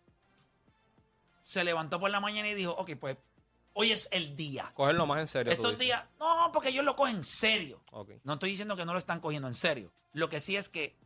se 1.42 1.62
levantó 1.62 2.00
por 2.00 2.10
la 2.10 2.20
mañana 2.20 2.48
y 2.48 2.54
dijo, 2.54 2.72
ok, 2.72 2.92
pues 2.98 3.18
hoy 3.74 3.92
es 3.92 4.08
el 4.12 4.34
día. 4.34 4.72
Cogerlo 4.74 5.04
más 5.04 5.20
en 5.20 5.26
serio. 5.26 5.52
Estos 5.52 5.78
días, 5.78 6.02
no, 6.18 6.50
porque 6.54 6.70
ellos 6.70 6.86
lo 6.86 6.96
cogen 6.96 7.16
en 7.16 7.24
serio. 7.24 7.82
No 8.22 8.32
estoy 8.34 8.48
diciendo 8.50 8.76
que 8.76 8.86
no 8.86 8.94
lo 8.94 8.98
están 8.98 9.20
cogiendo 9.20 9.46
en 9.48 9.54
serio. 9.54 9.92
Lo 10.14 10.30
que 10.30 10.40
sí 10.40 10.56
es 10.56 10.70
que 10.70 10.96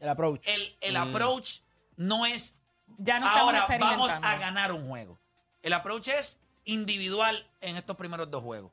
El 0.00 0.10
approach. 0.10 0.42
el, 0.46 0.76
el 0.82 0.94
Mm. 0.98 1.08
approach 1.08 1.60
no 1.96 2.26
es 2.26 2.56
Ya 2.98 3.18
no 3.20 3.26
estamos 3.26 3.54
ahora 3.54 3.78
vamos 3.78 4.10
a 4.10 4.36
ganar 4.36 4.70
un 4.72 4.86
juego. 4.86 5.18
El 5.64 5.72
approach 5.72 6.08
es 6.08 6.36
individual 6.66 7.50
en 7.62 7.78
estos 7.78 7.96
primeros 7.96 8.30
dos 8.30 8.42
juegos. 8.42 8.70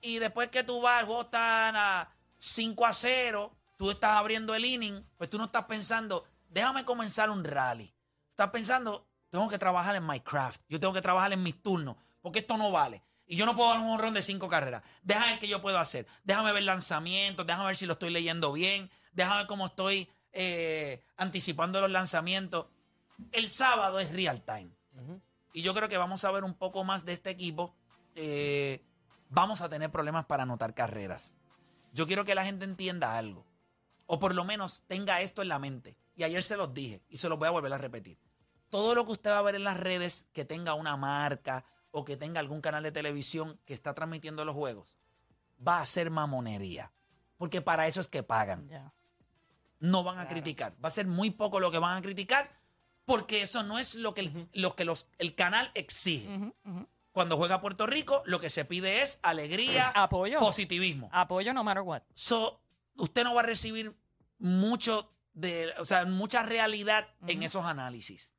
Y 0.00 0.20
después 0.20 0.48
que 0.48 0.62
tú 0.62 0.80
vas, 0.80 1.00
el 1.00 1.06
juego 1.06 1.22
está 1.22 1.70
a 2.00 2.08
5 2.38 2.86
a 2.86 2.92
0, 2.92 3.52
tú 3.76 3.90
estás 3.90 4.12
abriendo 4.12 4.54
el 4.54 4.64
inning, 4.64 5.04
pues 5.18 5.28
tú 5.28 5.38
no 5.38 5.46
estás 5.46 5.64
pensando, 5.64 6.24
déjame 6.50 6.84
comenzar 6.84 7.30
un 7.30 7.42
rally. 7.42 7.92
Estás 8.30 8.50
pensando, 8.50 9.04
tengo 9.28 9.48
que 9.48 9.58
trabajar 9.58 9.96
en 9.96 10.04
Minecraft, 10.04 10.62
yo 10.68 10.78
tengo 10.78 10.94
que 10.94 11.02
trabajar 11.02 11.32
en 11.32 11.42
mis 11.42 11.60
turnos, 11.60 11.96
porque 12.22 12.38
esto 12.38 12.56
no 12.56 12.70
vale. 12.70 13.02
Y 13.26 13.34
yo 13.34 13.44
no 13.44 13.56
puedo 13.56 13.70
dar 13.70 13.80
un 13.80 13.88
honrón 13.88 14.14
de 14.14 14.22
cinco 14.22 14.48
carreras. 14.48 14.84
Déjame 15.02 15.30
ver 15.30 15.38
qué 15.40 15.48
yo 15.48 15.60
puedo 15.60 15.80
hacer. 15.80 16.06
Déjame 16.22 16.52
ver 16.52 16.62
lanzamientos, 16.62 17.44
déjame 17.44 17.66
ver 17.66 17.76
si 17.76 17.86
lo 17.86 17.94
estoy 17.94 18.10
leyendo 18.10 18.52
bien, 18.52 18.88
déjame 19.10 19.38
ver 19.38 19.46
cómo 19.48 19.66
estoy 19.66 20.08
eh, 20.30 21.02
anticipando 21.16 21.80
los 21.80 21.90
lanzamientos. 21.90 22.66
El 23.32 23.48
sábado 23.48 23.98
es 23.98 24.12
real 24.12 24.42
time. 24.42 24.70
Y 25.54 25.62
yo 25.62 25.72
creo 25.72 25.88
que 25.88 25.96
vamos 25.96 26.24
a 26.24 26.32
ver 26.32 26.42
un 26.42 26.52
poco 26.52 26.82
más 26.82 27.04
de 27.04 27.12
este 27.12 27.30
equipo. 27.30 27.76
Eh, 28.16 28.84
vamos 29.30 29.60
a 29.60 29.68
tener 29.68 29.90
problemas 29.90 30.26
para 30.26 30.42
anotar 30.42 30.74
carreras. 30.74 31.36
Yo 31.92 32.08
quiero 32.08 32.24
que 32.24 32.34
la 32.34 32.44
gente 32.44 32.64
entienda 32.64 33.16
algo. 33.16 33.46
O 34.06 34.18
por 34.18 34.34
lo 34.34 34.44
menos 34.44 34.82
tenga 34.88 35.20
esto 35.20 35.42
en 35.42 35.48
la 35.48 35.60
mente. 35.60 35.96
Y 36.16 36.24
ayer 36.24 36.42
se 36.42 36.56
los 36.56 36.74
dije 36.74 37.02
y 37.08 37.18
se 37.18 37.28
los 37.28 37.38
voy 37.38 37.46
a 37.46 37.52
volver 37.52 37.72
a 37.72 37.78
repetir. 37.78 38.18
Todo 38.68 38.96
lo 38.96 39.06
que 39.06 39.12
usted 39.12 39.30
va 39.30 39.38
a 39.38 39.42
ver 39.42 39.54
en 39.54 39.62
las 39.62 39.78
redes 39.78 40.26
que 40.32 40.44
tenga 40.44 40.74
una 40.74 40.96
marca 40.96 41.64
o 41.92 42.04
que 42.04 42.16
tenga 42.16 42.40
algún 42.40 42.60
canal 42.60 42.82
de 42.82 42.90
televisión 42.90 43.60
que 43.64 43.74
está 43.74 43.94
transmitiendo 43.94 44.44
los 44.44 44.56
juegos, 44.56 44.96
va 45.66 45.80
a 45.80 45.86
ser 45.86 46.10
mamonería. 46.10 46.92
Porque 47.38 47.62
para 47.62 47.86
eso 47.86 48.00
es 48.00 48.08
que 48.08 48.24
pagan 48.24 48.64
no 49.78 50.02
van 50.02 50.18
a 50.18 50.26
criticar. 50.26 50.74
Va 50.84 50.88
a 50.88 50.90
ser 50.90 51.06
muy 51.06 51.30
poco 51.30 51.60
lo 51.60 51.70
que 51.70 51.78
van 51.78 51.96
a 51.96 52.02
criticar 52.02 52.50
porque 53.04 53.42
eso 53.42 53.62
no 53.62 53.78
es 53.78 53.94
lo 53.94 54.14
que 54.14 54.22
el, 54.22 54.48
lo 54.52 54.74
que 54.76 54.84
los, 54.84 55.08
el 55.18 55.34
canal 55.34 55.70
exige. 55.74 56.52
Cuando 57.12 57.36
juega 57.36 57.60
Puerto 57.60 57.86
Rico, 57.86 58.22
lo 58.26 58.40
que 58.40 58.50
se 58.50 58.64
pide 58.64 59.02
es 59.02 59.18
alegría, 59.22 59.90
Apoyo. 59.90 60.40
positivismo. 60.40 61.08
Apoyo 61.12 61.52
no 61.52 61.62
matter 61.62 61.82
what. 61.82 62.02
So, 62.14 62.60
usted 62.96 63.22
no 63.24 63.34
va 63.34 63.42
a 63.42 63.44
recibir 63.44 63.94
mucho 64.38 65.12
de, 65.32 65.72
o 65.78 65.84
sea, 65.84 66.04
mucha 66.06 66.42
realidad 66.42 67.06
en 67.26 67.42
esos 67.42 67.64
análisis. 67.66 68.30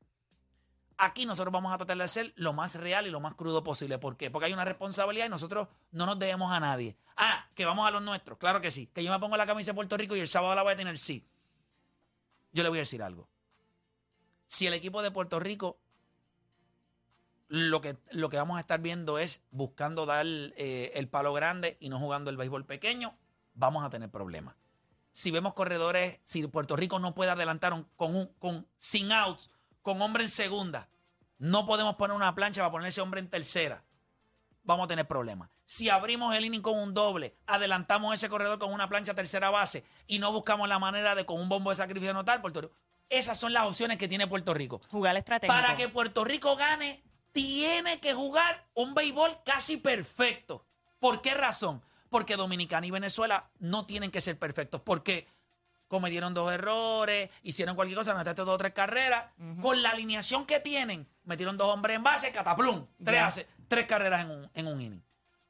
Aquí 0.98 1.26
nosotros 1.26 1.52
vamos 1.52 1.74
a 1.74 1.78
tratar 1.78 1.98
de 1.98 2.08
ser 2.08 2.34
lo 2.38 2.54
más 2.54 2.76
real 2.76 3.06
y 3.06 3.10
lo 3.12 3.20
más 3.20 3.34
crudo 3.36 3.64
posible. 3.64 3.98
¿Por 3.98 4.16
qué? 4.16 4.32
Porque 4.32 4.46
hay 4.46 4.54
una 4.54 4.64
responsabilidad 4.64 5.26
y 5.26 5.30
nosotros 5.30 5.68
no 5.92 6.06
nos 6.06 6.18
debemos 6.20 6.52
a 6.52 6.60
nadie. 6.60 6.98
Ah, 7.18 7.48
que 7.54 7.66
vamos 7.66 7.86
a 7.88 7.92
los 7.92 8.02
nuestros. 8.02 8.38
Claro 8.38 8.62
que 8.62 8.72
sí. 8.72 8.88
Que 8.88 9.04
yo 9.04 9.12
me 9.12 9.20
pongo 9.20 9.36
la 9.36 9.46
camisa 9.46 9.72
de 9.72 9.76
Puerto 9.76 9.98
Rico 9.98 10.16
y 10.16 10.22
el 10.22 10.28
sábado 10.30 10.56
la 10.56 10.64
voy 10.64 10.74
a 10.74 10.78
tener, 10.78 10.98
sí. 10.98 11.26
Yo 12.54 12.64
le 12.64 12.70
voy 12.70 12.80
a 12.80 12.82
decir 12.82 13.04
algo. 13.04 13.28
Si 14.48 14.68
el 14.68 14.74
equipo 14.74 15.02
de 15.02 15.12
Puerto 15.12 15.40
Rico 15.40 15.80
lo 17.48 17.80
que, 17.82 17.98
lo 18.12 18.30
que 18.30 18.38
vamos 18.38 18.58
a 18.58 18.60
estar 18.60 18.80
viendo 18.82 19.20
es 19.20 19.42
buscando 19.52 20.06
dar 20.06 20.26
eh, 20.26 20.92
el 20.96 21.08
palo 21.08 21.34
grande 21.34 21.78
y 21.80 21.90
no 21.90 22.00
jugando 22.00 22.30
el 22.32 22.38
béisbol 22.38 22.66
pequeño, 22.66 23.18
vamos 23.54 23.84
a 23.86 23.90
tener 23.90 24.10
problemas. 24.10 24.56
Si 25.12 25.32
vemos 25.32 25.54
corredores, 25.54 26.20
si 26.26 26.46
Puerto 26.48 26.76
Rico 26.76 27.00
no 27.00 27.14
puede 27.14 27.32
adelantar 27.32 27.74
un- 27.74 27.88
con, 27.96 28.16
un, 28.16 28.28
con 28.40 28.68
sin 28.78 29.12
outs, 29.12 29.50
con 29.82 30.02
hombre 30.02 30.24
en 30.24 30.30
segunda, 30.30 30.90
no 31.38 31.66
podemos 31.66 31.96
poner 31.96 32.16
una 32.16 32.34
plancha 32.36 32.62
para 32.62 32.72
poner 32.72 32.88
ese 32.88 33.02
hombre 33.02 33.20
en 33.20 33.30
tercera, 33.30 33.84
vamos 34.64 34.86
a 34.86 34.88
tener 34.88 35.08
problemas. 35.08 35.50
Si 35.68 35.90
abrimos 35.90 36.36
el 36.36 36.46
inning 36.46 36.62
con 36.62 36.78
un 36.78 36.94
doble, 36.94 37.38
adelantamos 37.46 38.14
ese 38.14 38.30
corredor 38.30 38.60
con 38.60 38.74
una 38.74 38.90
plancha 38.90 39.14
tercera 39.14 39.50
base 39.52 39.84
y 40.08 40.20
no 40.20 40.32
buscamos 40.32 40.68
la 40.68 40.80
manera 40.80 41.16
de 41.16 41.26
con 41.26 41.40
un 41.40 41.48
bombo 41.50 41.70
de 41.70 41.76
sacrificio 41.76 42.12
anotar, 42.12 42.42
Puerto 42.42 42.62
Rico. 42.62 42.76
Esas 43.10 43.38
son 43.38 43.54
las 43.54 43.66
opciones 43.68 43.98
que 43.98 44.08
tiene 44.08 44.28
Puerto 44.28 44.54
Rico. 44.54 44.82
Jugar 44.90 45.16
estratégico. 45.16 45.54
Para 45.54 45.76
que 45.76 45.90
Puerto 45.90 46.24
Rico 46.26 46.56
gane, 46.56 47.04
tiene 47.32 48.00
que 48.00 48.14
jugar 48.14 48.66
un 48.74 48.94
béisbol 48.94 49.38
casi 49.46 49.78
perfecto. 49.78 50.66
¿Por 51.00 51.22
qué 51.22 51.34
razón? 51.34 51.84
Porque 52.10 52.36
Dominicana 52.36 52.88
y 52.88 52.92
Venezuela 52.92 53.50
no 53.60 53.86
tienen 53.86 54.10
que 54.12 54.22
ser 54.22 54.40
perfectos. 54.40 54.82
Porque 54.82 55.28
cometieron 55.88 56.34
dos 56.34 56.52
errores, 56.52 57.30
hicieron 57.44 57.76
cualquier 57.76 57.98
cosa, 58.00 58.12
anotaste 58.12 58.42
dos 58.44 58.56
o 58.56 58.58
tres 58.58 58.74
carreras. 58.74 59.26
Con 59.62 59.84
la 59.84 59.92
alineación 59.92 60.46
que 60.46 60.60
tienen, 60.60 61.08
metieron 61.24 61.58
dos 61.58 61.68
hombres 61.72 61.96
en 61.98 62.04
base, 62.04 62.32
cataplum. 62.32 62.88
Tres, 63.04 63.22
hace- 63.22 63.48
tres 63.68 63.86
carreras 63.86 64.22
en 64.22 64.32
un, 64.32 64.50
en 64.54 64.68
un 64.68 64.82
inning. 64.82 65.04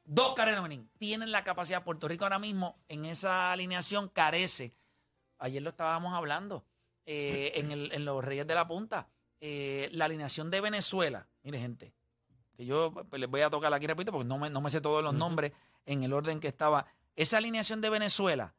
Dos 0.03 0.35
carreras 0.35 0.59
en 0.59 0.65
un 0.65 0.71
inning. 0.73 0.89
Tienen 0.97 1.31
la 1.31 1.43
capacidad. 1.43 1.83
Puerto 1.83 2.07
Rico 2.07 2.25
ahora 2.25 2.39
mismo 2.39 2.77
en 2.89 3.05
esa 3.05 3.51
alineación 3.53 4.09
carece 4.09 4.75
ayer 5.39 5.61
lo 5.61 5.69
estábamos 5.69 6.13
hablando 6.13 6.65
eh, 7.05 7.51
en, 7.55 7.71
el- 7.71 7.91
en 7.93 8.05
los 8.05 8.23
Reyes 8.23 8.47
de 8.47 8.55
la 8.55 8.67
Punta. 8.67 9.07
Eh, 9.41 9.89
la 9.91 10.05
alineación 10.05 10.49
de 10.49 10.61
Venezuela, 10.61 11.27
mire 11.43 11.59
gente, 11.59 11.93
que 12.55 12.65
yo 12.65 12.91
pues, 13.09 13.19
les 13.19 13.29
voy 13.29 13.41
a 13.41 13.49
tocar 13.49 13.73
aquí, 13.73 13.85
repito, 13.85 14.11
porque 14.11 14.27
no 14.27 14.37
me, 14.37 14.49
no 14.49 14.61
me 14.61 14.71
sé 14.71 14.81
todos 14.81 15.03
los 15.03 15.13
nombres 15.13 15.51
en 15.85 16.03
el 16.03 16.13
orden 16.13 16.39
que 16.39 16.47
estaba. 16.47 16.85
Esa 17.15 17.37
alineación 17.37 17.81
de 17.81 17.89
Venezuela, 17.89 18.55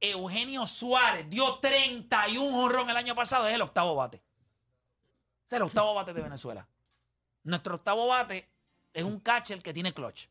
Eugenio 0.00 0.66
Suárez 0.66 1.28
dio 1.28 1.58
31 1.58 2.50
jonrón 2.52 2.88
el 2.90 2.96
año 2.96 3.14
pasado, 3.14 3.48
es 3.48 3.54
el 3.54 3.62
octavo 3.62 3.94
bate. 3.96 4.22
Es 5.46 5.52
el 5.52 5.62
octavo 5.62 5.94
bate 5.94 6.12
de 6.12 6.22
Venezuela. 6.22 6.68
Nuestro 7.42 7.74
octavo 7.74 8.06
bate 8.06 8.48
es 8.92 9.02
un 9.04 9.18
catcher 9.20 9.60
que 9.62 9.72
tiene 9.74 9.92
clutch, 9.92 10.26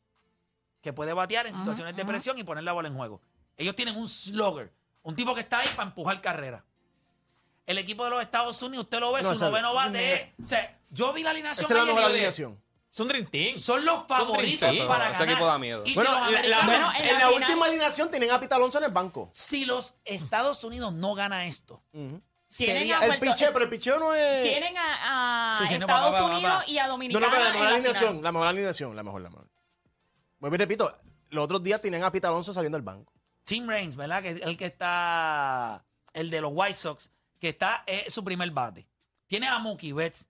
que 0.82 0.94
puede 0.94 1.14
batear 1.14 1.48
en 1.48 1.54
situaciones 1.56 1.96
de 1.96 2.04
presión 2.06 2.38
y 2.38 2.44
poner 2.44 2.64
la 2.64 2.72
bola 2.74 2.88
en 2.88 2.96
juego. 2.96 3.22
Ellos 3.58 3.76
tienen 3.76 3.98
un 3.98 4.08
slugger, 4.08 4.72
un 5.04 5.16
tipo 5.16 5.34
que 5.36 5.42
está 5.42 5.60
ahí 5.60 5.68
para 5.76 5.90
empujar 5.90 6.22
carrera. 6.22 6.64
El 7.68 7.78
equipo 7.78 8.04
de 8.06 8.10
los 8.10 8.22
Estados 8.22 8.62
Unidos, 8.64 8.86
usted 8.86 9.00
lo 9.00 9.12
ve, 9.12 9.22
No, 9.22 9.30
su 9.30 9.36
esa- 9.36 9.50
noveno 9.50 9.74
bate 9.76 10.14
es- 10.40 10.44
O 10.44 10.48
sea, 10.48 10.80
yo 10.90 11.14
vi 11.14 11.22
la 11.22 11.30
alineación 11.32 11.66
Esa 11.66 11.74
es 11.74 11.78
la 11.78 11.82
ayer 11.84 11.92
y 11.92 11.96
mejor 11.96 12.10
yo 12.10 12.14
dije, 12.16 12.26
alineación. 12.28 12.64
Es 12.90 13.00
un 13.02 13.08
Dream 13.10 13.26
Team. 13.28 13.56
Son 13.58 13.86
los 13.86 14.08
favoritos 14.08 14.60
Son 14.62 14.72
dream 14.72 14.88
para 14.88 15.10
Ese 15.10 15.20
ganar. 15.20 15.30
equipo 15.30 15.46
da 15.46 15.58
miedo. 15.60 15.84
Y 15.86 15.90
si 15.90 15.96
Bueno, 15.96 16.12
los 16.14 16.20
la- 16.22 16.28
la- 16.32 16.38
americanos- 16.40 16.66
Bueno, 16.66 16.92
en, 16.96 17.02
en 17.02 17.06
la, 17.08 17.12
la 17.14 17.28
final- 17.28 17.34
última 17.44 17.66
alineación 17.68 18.10
tienen 18.10 18.32
a 18.32 18.40
Pita 18.40 18.56
Alonso 18.56 18.78
en 18.80 18.84
el 18.86 18.92
banco. 18.92 19.30
si 19.34 19.66
los 19.66 19.94
Estados 20.06 20.64
Unidos 20.64 20.94
no 20.94 21.14
gana 21.14 21.46
esto. 21.46 21.84
Tienen 21.92 22.22
sería 22.50 23.00
a 23.00 23.02
El 23.04 23.08
Puerto- 23.20 23.26
picheo, 23.26 23.52
pero 23.54 23.66
el 23.66 23.70
picheo 23.70 24.00
no 24.00 24.14
es. 24.14 24.44
Tienen 24.44 24.78
a, 24.78 25.50
a 25.50 25.58
Sí, 25.58 25.68
sí, 25.68 25.74
no, 25.78 25.82
Estados 25.86 26.16
va, 26.16 26.22
va, 26.22 26.22
va, 26.22 26.30
va. 26.30 26.38
Unidos 26.38 26.64
y 26.68 26.78
a 26.80 26.84
No, 26.86 26.90
Dominicana. 26.94 27.26
no, 27.26 27.32
pero 27.32 27.44
la 27.44 27.52
mejor 27.52 27.68
la 27.68 27.74
alineación. 27.76 28.10
final. 28.10 28.24
La 28.24 28.32
mejor 28.32 28.48
alineación. 28.48 28.96
La 28.96 29.04
mejor, 29.04 29.22
la 29.22 29.30
mejor. 29.30 29.50
Vuelvo 30.40 30.56
y 30.56 30.60
repito, 30.60 30.98
los 31.30 31.44
otros 31.44 31.62
días 31.62 31.82
tienen 31.82 32.04
a 32.06 32.12
Pita 32.12 32.30
Alonso 32.30 32.54
saliendo 32.54 32.78
del 32.78 32.84
banco. 32.86 33.12
Tim 33.44 33.68
Raines, 33.68 33.98
¿verdad? 33.98 34.22
Que 34.24 34.30
es 34.30 34.42
el 34.42 34.56
que 34.58 34.66
está, 34.66 35.86
el 36.14 36.30
de 36.30 36.40
los 36.42 36.52
White 36.54 36.74
Sox, 36.76 37.12
que 37.40 37.50
está 37.50 37.84
es 37.86 38.14
su 38.14 38.24
primer 38.24 38.52
bate. 38.52 38.88
Tienes 39.28 39.50
a 39.50 39.60
Mookie 39.60 39.94
Betts. 39.94 40.30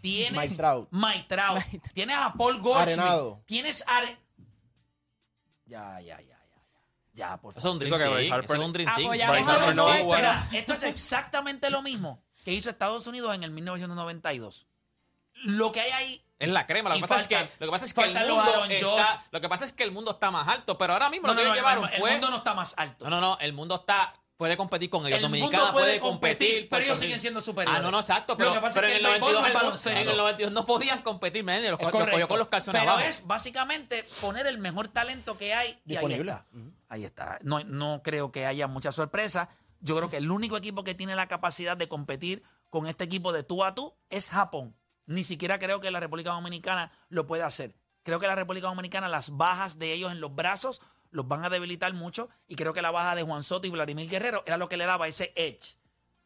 Tienes 0.00 0.32
Mike 0.32 0.54
Trout. 0.54 0.88
Mike 0.92 1.26
Trout. 1.28 1.62
Tienes 1.92 2.16
a 2.16 2.32
Paul 2.32 2.60
Goldschmidt. 2.60 2.98
Arenado. 2.98 3.42
Tienes 3.46 3.84
Are... 3.86 4.18
Ya, 5.66 6.00
ya, 6.00 6.20
ya, 6.20 6.20
ya, 6.20 6.38
ya. 6.38 6.80
Ya, 7.12 7.36
por 7.40 7.56
Eso 7.56 7.58
es 7.58 7.62
favor. 7.64 7.74
un 7.74 7.78
Dream 8.72 8.90
Eso 8.90 9.52
es 9.52 9.76
un 9.76 9.80
a. 9.80 10.16
Mira, 10.16 10.48
esto 10.52 10.72
es 10.72 10.82
exactamente 10.84 11.70
lo 11.70 11.82
mismo 11.82 12.22
que 12.44 12.52
hizo 12.52 12.70
Estados 12.70 13.06
Unidos 13.06 13.34
en 13.34 13.42
el 13.42 13.50
1992. 13.50 14.66
Lo 15.44 15.70
que 15.72 15.80
hay 15.80 15.90
ahí 15.90 16.24
Es 16.38 16.48
la 16.48 16.66
crema. 16.66 16.90
Lo 16.90 16.96
que 16.96 17.02
pasa 17.02 17.20
es 17.20 17.28
que, 17.28 17.38
lo 17.58 17.66
que, 17.66 17.70
pasa 17.70 17.84
es 17.84 17.94
que 17.94 18.02
el 18.02 18.14
mundo 18.14 18.64
está, 18.64 18.86
Judge. 18.86 19.20
lo 19.30 19.40
que 19.40 19.48
pasa 19.48 19.64
es 19.64 19.72
que 19.72 19.84
el 19.84 19.92
mundo 19.92 20.12
está 20.12 20.30
más 20.30 20.48
alto, 20.48 20.78
pero 20.78 20.94
ahora 20.94 21.10
mismo 21.10 21.28
No, 21.28 21.34
lo 21.34 21.40
que 21.40 21.48
no, 21.48 21.54
llevaron 21.54 21.84
el, 21.84 21.94
el 21.94 22.00
fue 22.00 22.12
mundo 22.12 22.30
no 22.30 22.36
está 22.38 22.54
más 22.54 22.74
alto. 22.76 23.04
No, 23.04 23.10
no, 23.10 23.20
no, 23.20 23.38
el 23.40 23.52
mundo 23.52 23.74
está 23.74 24.14
puede 24.38 24.56
competir 24.56 24.88
con 24.88 25.04
ellos. 25.06 25.16
El 25.16 25.22
Dominicana 25.24 25.58
mundo 25.64 25.72
puede 25.74 25.86
puede 25.98 26.00
competir, 26.00 26.48
competir. 26.48 26.68
pero 26.70 26.84
ellos 26.84 26.98
siguen 26.98 27.20
siendo 27.20 27.40
superiores. 27.42 27.78
Ah, 27.80 27.82
no, 27.82 27.90
no, 27.90 27.98
exacto. 28.00 28.32
Lo 28.34 28.38
Pero, 28.38 28.52
que 28.54 28.60
pasa 28.60 28.74
pero 28.80 28.86
es 28.86 28.92
en 28.94 28.98
que 29.00 29.00
el 29.00 29.06
el 29.14 29.20
béisbol 29.20 29.32
92, 29.34 29.40
no 29.42 29.46
es 29.46 29.50
el- 29.50 29.54
baloncesto. 29.66 30.00
en 30.00 30.08
el 30.08 30.16
92 30.16 30.52
no 30.52 30.64
podían 30.66 31.02
competir, 31.02 31.44
men, 31.44 31.62
los, 31.70 31.72
los 31.72 31.90
cogió 31.90 32.28
con 32.28 32.38
los 32.38 32.48
calzones 32.48 32.80
Pero 32.80 32.92
abajo. 32.92 33.06
es 33.08 33.26
básicamente 33.26 34.04
poner 34.22 34.46
el 34.46 34.58
mejor 34.58 34.88
talento 34.88 35.36
que 35.36 35.52
hay 35.54 35.78
y 35.84 35.90
Disponible. 35.90 36.32
ahí 36.32 36.38
está. 36.38 36.46
Ahí 36.88 37.04
está. 37.04 37.38
No, 37.42 37.62
no 37.64 38.00
creo 38.02 38.32
que 38.32 38.46
haya 38.46 38.66
mucha 38.68 38.92
sorpresa. 38.92 39.50
Yo 39.80 39.96
creo 39.96 40.08
que 40.08 40.16
el 40.18 40.30
único 40.30 40.56
equipo 40.56 40.84
que 40.84 40.94
tiene 40.94 41.14
la 41.16 41.26
capacidad 41.28 41.76
de 41.76 41.88
competir 41.88 42.42
con 42.70 42.86
este 42.86 43.04
equipo 43.04 43.32
de 43.32 43.42
tú 43.42 43.64
a 43.64 43.74
tú 43.74 43.94
es 44.08 44.30
Japón. 44.30 44.76
Ni 45.06 45.24
siquiera 45.24 45.58
creo 45.58 45.80
que 45.80 45.90
la 45.90 46.00
República 46.00 46.30
Dominicana 46.30 46.92
lo 47.08 47.26
pueda 47.26 47.46
hacer. 47.46 47.74
Creo 48.04 48.20
que 48.20 48.26
la 48.28 48.34
República 48.36 48.68
Dominicana, 48.68 49.08
las 49.08 49.36
bajas 49.36 49.78
de 49.78 49.92
ellos 49.92 50.12
en 50.12 50.20
los 50.20 50.34
brazos, 50.34 50.80
los 51.10 51.26
van 51.28 51.44
a 51.44 51.50
debilitar 51.50 51.92
mucho. 51.94 52.28
Y 52.46 52.56
creo 52.56 52.72
que 52.72 52.82
la 52.82 52.90
baja 52.90 53.14
de 53.14 53.22
Juan 53.22 53.42
Soto 53.42 53.66
y 53.66 53.70
Vladimir 53.70 54.08
Guerrero 54.08 54.42
era 54.46 54.56
lo 54.56 54.68
que 54.68 54.76
le 54.76 54.86
daba 54.86 55.08
ese 55.08 55.32
edge. 55.36 55.76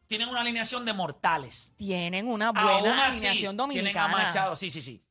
Tienen 0.07 0.27
una 0.29 0.41
alineación 0.41 0.85
de 0.85 0.93
mortales. 0.93 1.73
Tienen 1.77 2.27
una 2.27 2.47
Aún 2.49 2.81
buena 2.81 3.07
así, 3.07 3.25
alineación 3.25 3.55
tienen 3.55 3.59
a 3.59 3.63
dominicana. 3.63 4.07
Machado, 4.09 4.55
sí, 4.55 4.69
sí, 4.69 4.81
sí. 4.81 5.03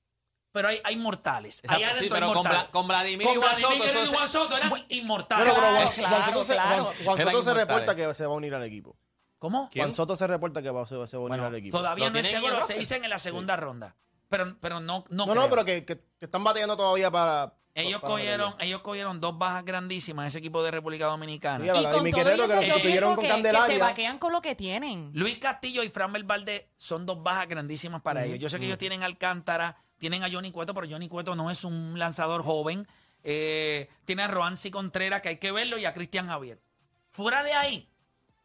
Pero 0.53 0.69
hay, 0.69 0.81
hay 0.85 0.97
mortales. 0.97 1.61
Exacto, 1.65 1.77
Allá 1.77 1.89
sí, 1.95 1.97
adentro 1.99 2.15
pero 2.17 2.27
hay 2.27 2.33
con 2.35 2.43
mortales. 2.45 2.69
Con 2.71 2.89
Vladimir 2.89 3.27
Con 3.27 3.37
y 3.37 3.41
Juan 3.41 3.57
Soto, 3.57 3.69
Guerrero 3.79 3.89
eso 3.89 4.05
y 4.05 4.15
Juan 4.15 4.29
se- 4.29 4.33
Soto 4.35 4.57
eran 4.59 4.69
Bueno, 4.71 4.85
inmortales. 4.91 5.45
pero 5.49 5.55
Juan, 5.61 5.73
claro, 5.75 5.87
Juan 5.87 6.25
Soto, 6.33 6.45
se, 6.45 6.53
claro. 6.53 6.85
Juan- 6.85 6.95
Juan 7.05 7.21
Eran 7.21 7.33
Soto 7.33 7.43
se 7.43 7.51
inmortales. 7.51 7.69
reporta 7.69 7.97
que 7.97 8.15
se 8.15 8.27
va 8.27 8.33
a 8.33 8.37
unir 8.37 8.55
al 8.55 8.63
equipo. 8.65 8.97
¿Cómo? 9.39 9.69
¿Quién? 9.73 9.85
Juan 9.87 9.95
Soto 9.95 10.15
se 10.15 10.27
reporta 10.27 10.61
que 10.63 10.71
va, 10.71 10.87
se, 10.87 10.91
se 10.91 10.97
va 10.97 11.05
a 11.05 11.07
unir 11.27 11.29
Bueno, 11.29 11.47
al 11.47 11.55
equipo. 11.55 11.77
todavía 11.79 12.11
no 12.11 12.19
es 12.19 12.27
seguro. 12.29 12.67
Se 12.67 12.75
dicen 12.79 13.03
en 13.03 13.11
la 13.11 13.19
segunda 13.19 13.57
ronda. 13.57 13.97
Pero, 14.29 14.57
pero 14.61 14.79
no, 14.81 15.05
no, 15.09 15.27
No, 15.27 15.33
creo. 15.33 15.43
no, 15.43 15.49
pero 15.51 15.65
que, 15.65 15.85
que- 15.87 15.99
que 15.99 16.25
están 16.27 16.45
batallando 16.45 16.77
todavía 16.77 17.11
para. 17.11 17.55
Ellos 17.75 18.01
cogieron, 18.01 18.55
ellos 18.61 18.81
cogieron 18.83 19.21
dos 19.21 19.39
bajas 19.39 19.65
grandísimas 19.65 20.29
ese 20.29 20.39
equipo 20.39 20.63
de 20.63 20.71
República 20.71 21.07
Dominicana. 21.07 21.65
Sí, 21.65 21.71
Y 21.71 21.83
con 21.85 21.93
todo 21.93 22.03
que 22.03 22.11
eso 22.11 22.37
lo 22.37 22.37
yo 22.37 22.49
sustituyeron 22.49 22.83
pienso 22.83 23.15
con 23.15 23.43
que, 23.43 23.51
que 23.51 23.67
se 23.67 23.79
vaquean 23.79 24.19
con 24.19 24.33
lo 24.33 24.43
que 24.43 24.55
tienen. 24.55 25.11
Luis 25.15 25.39
Castillo 25.39 25.83
y 25.83 25.89
Fran 25.89 26.13
Valdez 26.27 26.67
son 26.77 27.07
dos 27.07 27.23
bajas 27.23 27.49
grandísimas 27.49 28.03
para 28.03 28.25
ellos. 28.25 28.39
Yo 28.39 28.51
sé 28.51 28.59
que 28.59 28.67
ellos 28.67 28.79
tienen 28.79 29.03
a 29.03 29.07
Alcántara, 29.07 29.77
tienen 29.99 30.23
a 30.23 30.31
Johnny 30.31 30.51
Cueto, 30.51 30.75
pero 30.75 30.87
Johnny 30.89 31.09
Cueto 31.09 31.35
no 31.35 31.51
es 31.51 31.65
un 31.65 31.99
lanzador 31.99 32.43
joven. 32.43 32.87
Eh, 33.25 33.89
tiene 34.05 34.25
a 34.25 34.29
Roansi 34.29 34.71
Contreras, 34.71 35.23
que 35.23 35.31
hay 35.31 35.37
que 35.37 35.53
verlo, 35.53 35.79
y 35.79 35.87
a 35.87 35.95
Cristian 35.95 36.27
Javier. 36.27 36.61
Fuera 37.09 37.43
de 37.43 37.55
ahí, 37.55 37.89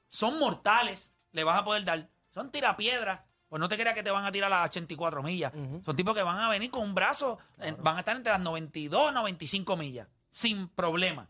son 0.07 0.39
mortales. 0.39 1.11
Le 1.31 1.43
vas 1.43 1.59
a 1.59 1.65
poder 1.65 1.83
dar. 1.83 2.09
Son 2.33 2.51
tirapiedras. 2.51 3.21
Pues 3.49 3.59
no 3.61 3.67
te 3.69 3.77
creas 3.77 3.95
que 3.95 4.03
te 4.03 4.11
van 4.11 4.25
a 4.25 4.31
tirar 4.31 4.51
a 4.51 4.59
las 4.61 4.69
84 4.69 5.23
millas. 5.23 5.53
Son 5.85 5.95
tipos 5.95 6.13
que 6.15 6.21
van 6.23 6.37
a 6.39 6.49
venir 6.49 6.69
con 6.69 6.83
un 6.83 6.93
brazo, 6.93 7.37
eh, 7.61 7.73
van 7.79 7.95
a 7.95 7.99
estar 7.99 8.15
entre 8.15 8.31
las 8.33 8.41
92 8.41 9.11
y 9.11 9.13
95 9.13 9.77
millas, 9.77 10.07
sin 10.29 10.67
problema. 10.67 11.29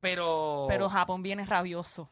Pero, 0.00 0.66
Pero 0.68 0.88
Japón 0.88 1.22
viene 1.22 1.44
rabioso. 1.44 2.08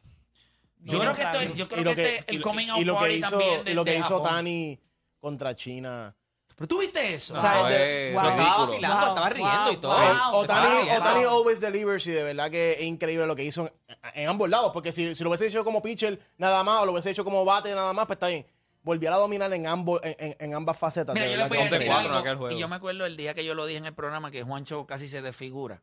yo 0.79 0.99
creo 0.99 1.15
que 1.15 1.21
esto 1.23 1.41
yo 1.55 1.67
creo 1.67 1.81
Y 1.81 1.83
que, 1.83 1.89
lo 1.89 1.95
que, 1.95 2.15
este, 2.17 2.31
el 2.31 2.37
y 2.37 2.41
coming 2.41 2.67
y 2.67 2.69
out 2.69 2.85
lo 2.85 2.93
que 2.93 2.99
party 2.99 3.13
hizo, 3.15 3.29
también 3.29 3.63
de, 3.65 3.71
y 3.71 3.73
lo 3.73 3.85
que 3.85 3.91
de 3.91 3.97
hizo 3.97 4.07
Japón. 4.09 4.23
Tani 4.23 4.79
contra 5.19 5.55
China. 5.55 6.15
Pero 6.55 6.67
tú 6.67 6.79
viste 6.79 7.13
eso. 7.13 7.35
O 7.35 7.39
sea, 7.39 7.69
es 7.71 8.13
Wow. 8.13 8.25
Estaba 8.29 8.65
vacilando, 8.65 8.97
Wow, 8.97 9.07
estaba 9.09 9.29
riendo 9.29 9.63
wow, 9.63 9.71
y 9.71 9.77
todo. 9.77 9.91
wow. 9.93 10.01
Estaba 10.01 10.31
Otani. 10.33 10.89
Otani 10.89 11.23
always 11.23 11.59
delivers 11.59 12.07
y 12.07 12.11
de 12.11 12.23
verdad 12.23 12.49
que 12.51 12.71
es 12.73 12.81
increíble 12.81 13.25
lo 13.27 13.35
que 13.35 13.43
hizo 13.43 13.67
en, 13.67 13.73
en 14.15 14.27
ambos 14.29 14.49
lados. 14.49 14.71
Porque 14.73 14.91
si, 14.91 15.15
si 15.15 15.23
lo 15.23 15.29
hubiese 15.29 15.47
hecho 15.47 15.63
como 15.63 15.81
pitcher 15.81 16.19
nada 16.37 16.63
más 16.63 16.81
o 16.81 16.85
lo 16.85 16.91
hubiese 16.93 17.11
hecho 17.11 17.23
como 17.23 17.45
bate 17.45 17.73
nada 17.75 17.93
más, 17.93 18.05
pues 18.05 18.17
está 18.17 18.27
bien. 18.27 18.45
Volviera 18.87 19.15
a 19.15 19.19
dominar 19.19 19.53
en, 19.53 19.67
ambos, 19.67 19.99
en, 20.03 20.15
en- 20.17 20.35
en 20.39 20.55
ambas 20.55 20.77
facetas. 20.77 21.13
Mira, 21.13 21.25
de 21.25 21.31
yo 21.33 21.37
les 21.37 21.49
verdad 21.49 21.49
voy 21.49 21.57
a 21.57 21.59
que- 21.59 21.65
Once 21.75 21.77
decir 21.77 21.87
cuatro 21.91 22.05
en 22.09 22.15
algo, 22.15 22.19
aquel 22.25 22.37
juego. 22.37 22.55
y 22.57 22.59
yo 22.59 22.67
me 22.67 22.75
acuerdo 22.77 23.05
el 23.05 23.17
día 23.17 23.33
que 23.33 23.43
yo 23.45 23.53
lo 23.53 23.65
dije 23.65 23.77
en 23.79 23.85
el 23.85 23.93
programa 23.93 24.31
que 24.31 24.41
Juancho 24.43 24.87
casi 24.87 25.07
se 25.07 25.21
desfigura. 25.21 25.81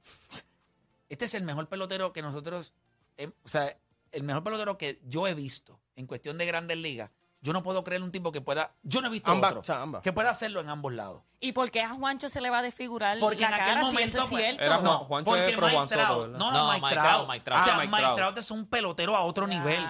Este 1.08 1.26
es 1.26 1.34
el 1.34 1.42
mejor 1.44 1.68
pelotero 1.68 2.12
que 2.12 2.22
nosotros, 2.22 2.72
eh, 3.18 3.30
o 3.44 3.48
sea, 3.48 3.76
el 4.12 4.22
mejor 4.22 4.42
pelotero 4.42 4.78
que 4.78 5.00
yo 5.04 5.28
he 5.28 5.34
visto 5.34 5.78
en 5.96 6.06
cuestión 6.06 6.38
de 6.38 6.46
grandes 6.46 6.78
ligas. 6.78 7.10
Yo 7.42 7.52
no 7.52 7.62
puedo 7.62 7.84
creer 7.84 8.02
un 8.02 8.10
tipo 8.10 8.32
que 8.32 8.40
pueda, 8.40 8.72
yo 8.82 9.02
no 9.02 9.08
he 9.08 9.10
visto 9.10 9.30
Ambas, 9.30 9.50
otro, 9.50 9.60
o 9.60 9.64
sea, 9.64 9.82
ambas. 9.82 10.02
que 10.02 10.14
pueda 10.14 10.30
hacerlo 10.30 10.62
en 10.62 10.70
ambos 10.70 10.94
lados. 10.94 11.22
¿Y 11.40 11.52
por 11.52 11.70
qué 11.70 11.82
a 11.82 11.90
Juancho 11.90 12.30
se 12.30 12.40
le 12.40 12.48
va 12.48 12.60
a 12.60 12.62
desfigurar 12.62 13.18
Porque 13.20 13.42
la 13.42 13.48
en 13.48 13.54
aquel 13.54 13.66
cara 13.66 13.80
si 13.80 13.86
momento 13.86 14.08
eso 14.16 14.24
es 14.24 14.30
pues, 14.30 14.42
cierto? 14.42 14.62
Era 14.62 14.74
Juan- 14.76 14.84
no, 14.84 14.98
Juancho 15.00 15.30
porque 15.30 15.44
es 15.44 15.56
pro 15.56 15.68
Juan 15.68 15.82
Mike 15.90 15.94
Soto, 16.02 16.26
no, 16.28 16.38
no, 16.38 16.50
No, 16.52 16.68
Mike 16.72 16.80
Mike 16.86 16.94
Trout. 16.94 17.06
Trout, 17.12 17.28
Mike 17.28 17.44
Trout. 17.44 17.60
O 17.60 17.64
sea, 17.64 17.74
Ah, 17.74 17.76
Mike 17.80 17.92
Mike. 17.92 18.14
Trout 18.16 18.38
es 18.38 18.50
un 18.50 18.66
pelotero 18.66 19.14
a 19.14 19.24
otro 19.24 19.46
Ya, 19.46 19.58
nivel. 19.58 19.80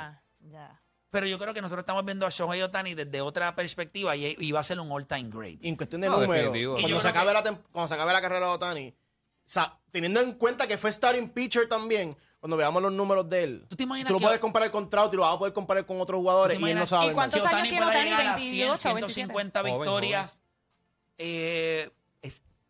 ya. 0.41 0.81
Pero 1.15 1.29
yo 1.29 1.39
creo 1.39 1.55
que 1.55 1.63
nosotros 1.63 1.85
estamos 1.85 2.05
viendo 2.05 2.27
a 2.27 2.29
Shohei 2.31 2.61
Otani 2.63 2.95
desde 2.95 3.21
otra 3.21 3.55
perspectiva 3.55 4.17
y, 4.17 4.35
y 4.37 4.51
va 4.51 4.59
a 4.59 4.65
ser 4.65 4.81
un 4.81 4.91
all-time 4.91 5.31
great. 5.33 5.59
Y 5.63 5.69
en 5.69 5.77
cuestión 5.77 6.01
de 6.01 6.09
No, 6.09 6.15
números, 6.19 6.35
definitivo. 6.47 6.77
Y 6.77 6.81
yo 6.83 6.87
cuando 6.89 7.01
se, 7.03 7.09
acabe 7.09 7.29
que- 7.29 7.35
la 7.53 7.59
cuando 7.71 7.87
se 7.89 7.95
acabe 7.95 8.13
la 8.13 8.21
carrera 8.21 8.47
de 8.49 8.53
Otani, 8.53 8.89
o 8.89 8.95
sea, 9.45 9.79
teniendo 9.93 10.21
en 10.21 10.33
cuenta 10.33 10.67
que 10.67 10.77
fue 10.77 10.91
starting 10.91 11.29
pitcher 11.29 11.69
también, 11.69 12.17
cuando 12.41 12.57
veamos 12.57 12.83
los 12.83 12.91
números 12.91 13.29
de 13.31 13.45
él, 13.45 13.67
¿Tú 13.69 13.77
te 13.77 13.85
imaginas 13.85 14.11
lo 14.11 14.19
que- 14.19 14.25
puedes 14.25 14.41
comparar 14.41 14.73
con 14.73 14.91
Trout 14.91 15.13
y 15.15 15.17
lo 15.17 15.23
vas 15.23 15.37
a 15.37 15.39
poder 15.39 15.55
comparar 15.55 15.87
con 15.87 16.01
otros 16.01 16.19
jugadores 16.19 16.59
¿Tú 16.59 16.67
y 16.67 16.71
él 16.73 16.79
no 16.79 16.85
sabe. 16.85 17.07
¿Y 17.07 17.11
cuántos 17.13 17.41
que 17.41 17.47
años 17.47 17.55
Otani 17.55 17.69
tiene 17.71 17.87
Otani? 17.87 18.05
llegar 18.11 18.27
a 18.27 18.39
100, 18.39 18.51
28, 18.67 18.77
150 19.09 19.61
Joven, 19.61 19.75
victorias. 19.79 20.43
Eh, 21.17 21.91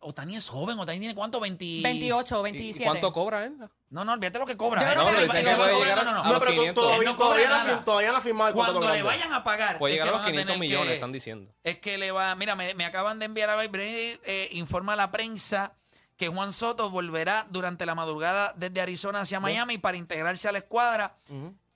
Otani 0.05 0.35
es 0.35 0.47
joven. 0.49 0.77
Otani 0.79 0.99
tiene 0.99 1.15
cuánto? 1.15 1.39
20... 1.39 1.81
28 1.83 2.35
o 2.35 2.39
¿Y 2.39 2.43
27. 2.51 2.85
cuánto 2.85 3.11
cobra 3.11 3.43
él? 3.45 3.57
No, 3.89 4.05
no, 4.05 4.13
olvídate 4.13 4.39
lo 4.39 4.45
que 4.45 4.55
cobra. 4.55 4.81
Yo 4.93 5.01
no 5.01 5.09
él 5.09 5.27
no, 5.27 6.03
no, 6.03 6.13
no. 6.13 6.23
No, 6.23 6.39
pero 6.39 6.45
los 6.51 6.53
500. 6.53 6.83
todavía, 6.83 7.09
no 7.09 7.17
cobra 7.17 7.27
todavía, 7.29 7.49
no, 7.49 7.55
nada. 7.57 7.79
fir- 7.79 7.83
todavía 7.85 8.11
no 8.11 8.17
ha 8.17 8.21
firmado 8.21 8.47
el 8.49 8.55
Cuando 8.55 8.89
le 8.91 9.03
vayan 9.03 9.33
a 9.33 9.43
pagar. 9.43 9.77
Puede 9.77 9.93
llegar 9.93 10.07
a 10.09 10.11
los 10.11 10.19
van 10.21 10.31
500 10.31 10.53
tener 10.53 10.59
millones, 10.59 10.87
que- 10.87 10.93
están 10.95 11.11
diciendo. 11.11 11.51
Es 11.63 11.79
que 11.79 11.97
le 11.97 12.11
va, 12.11 12.35
mira, 12.35 12.55
me, 12.55 12.73
me 12.75 12.85
acaban 12.85 13.19
de 13.19 13.25
enviar 13.25 13.49
a 13.49 13.55
Brady, 13.55 14.19
eh, 14.25 14.49
informa 14.51 14.93
a 14.93 14.95
la 14.95 15.11
prensa 15.11 15.73
que 16.17 16.27
Juan 16.29 16.53
Soto 16.53 16.89
volverá 16.89 17.45
durante 17.49 17.85
la 17.85 17.93
madrugada 17.95 18.53
desde 18.55 18.79
Arizona 18.81 19.21
hacia 19.21 19.39
Miami 19.39 19.77
para 19.77 19.97
integrarse 19.97 20.47
a 20.47 20.51
la 20.53 20.59
escuadra 20.59 21.17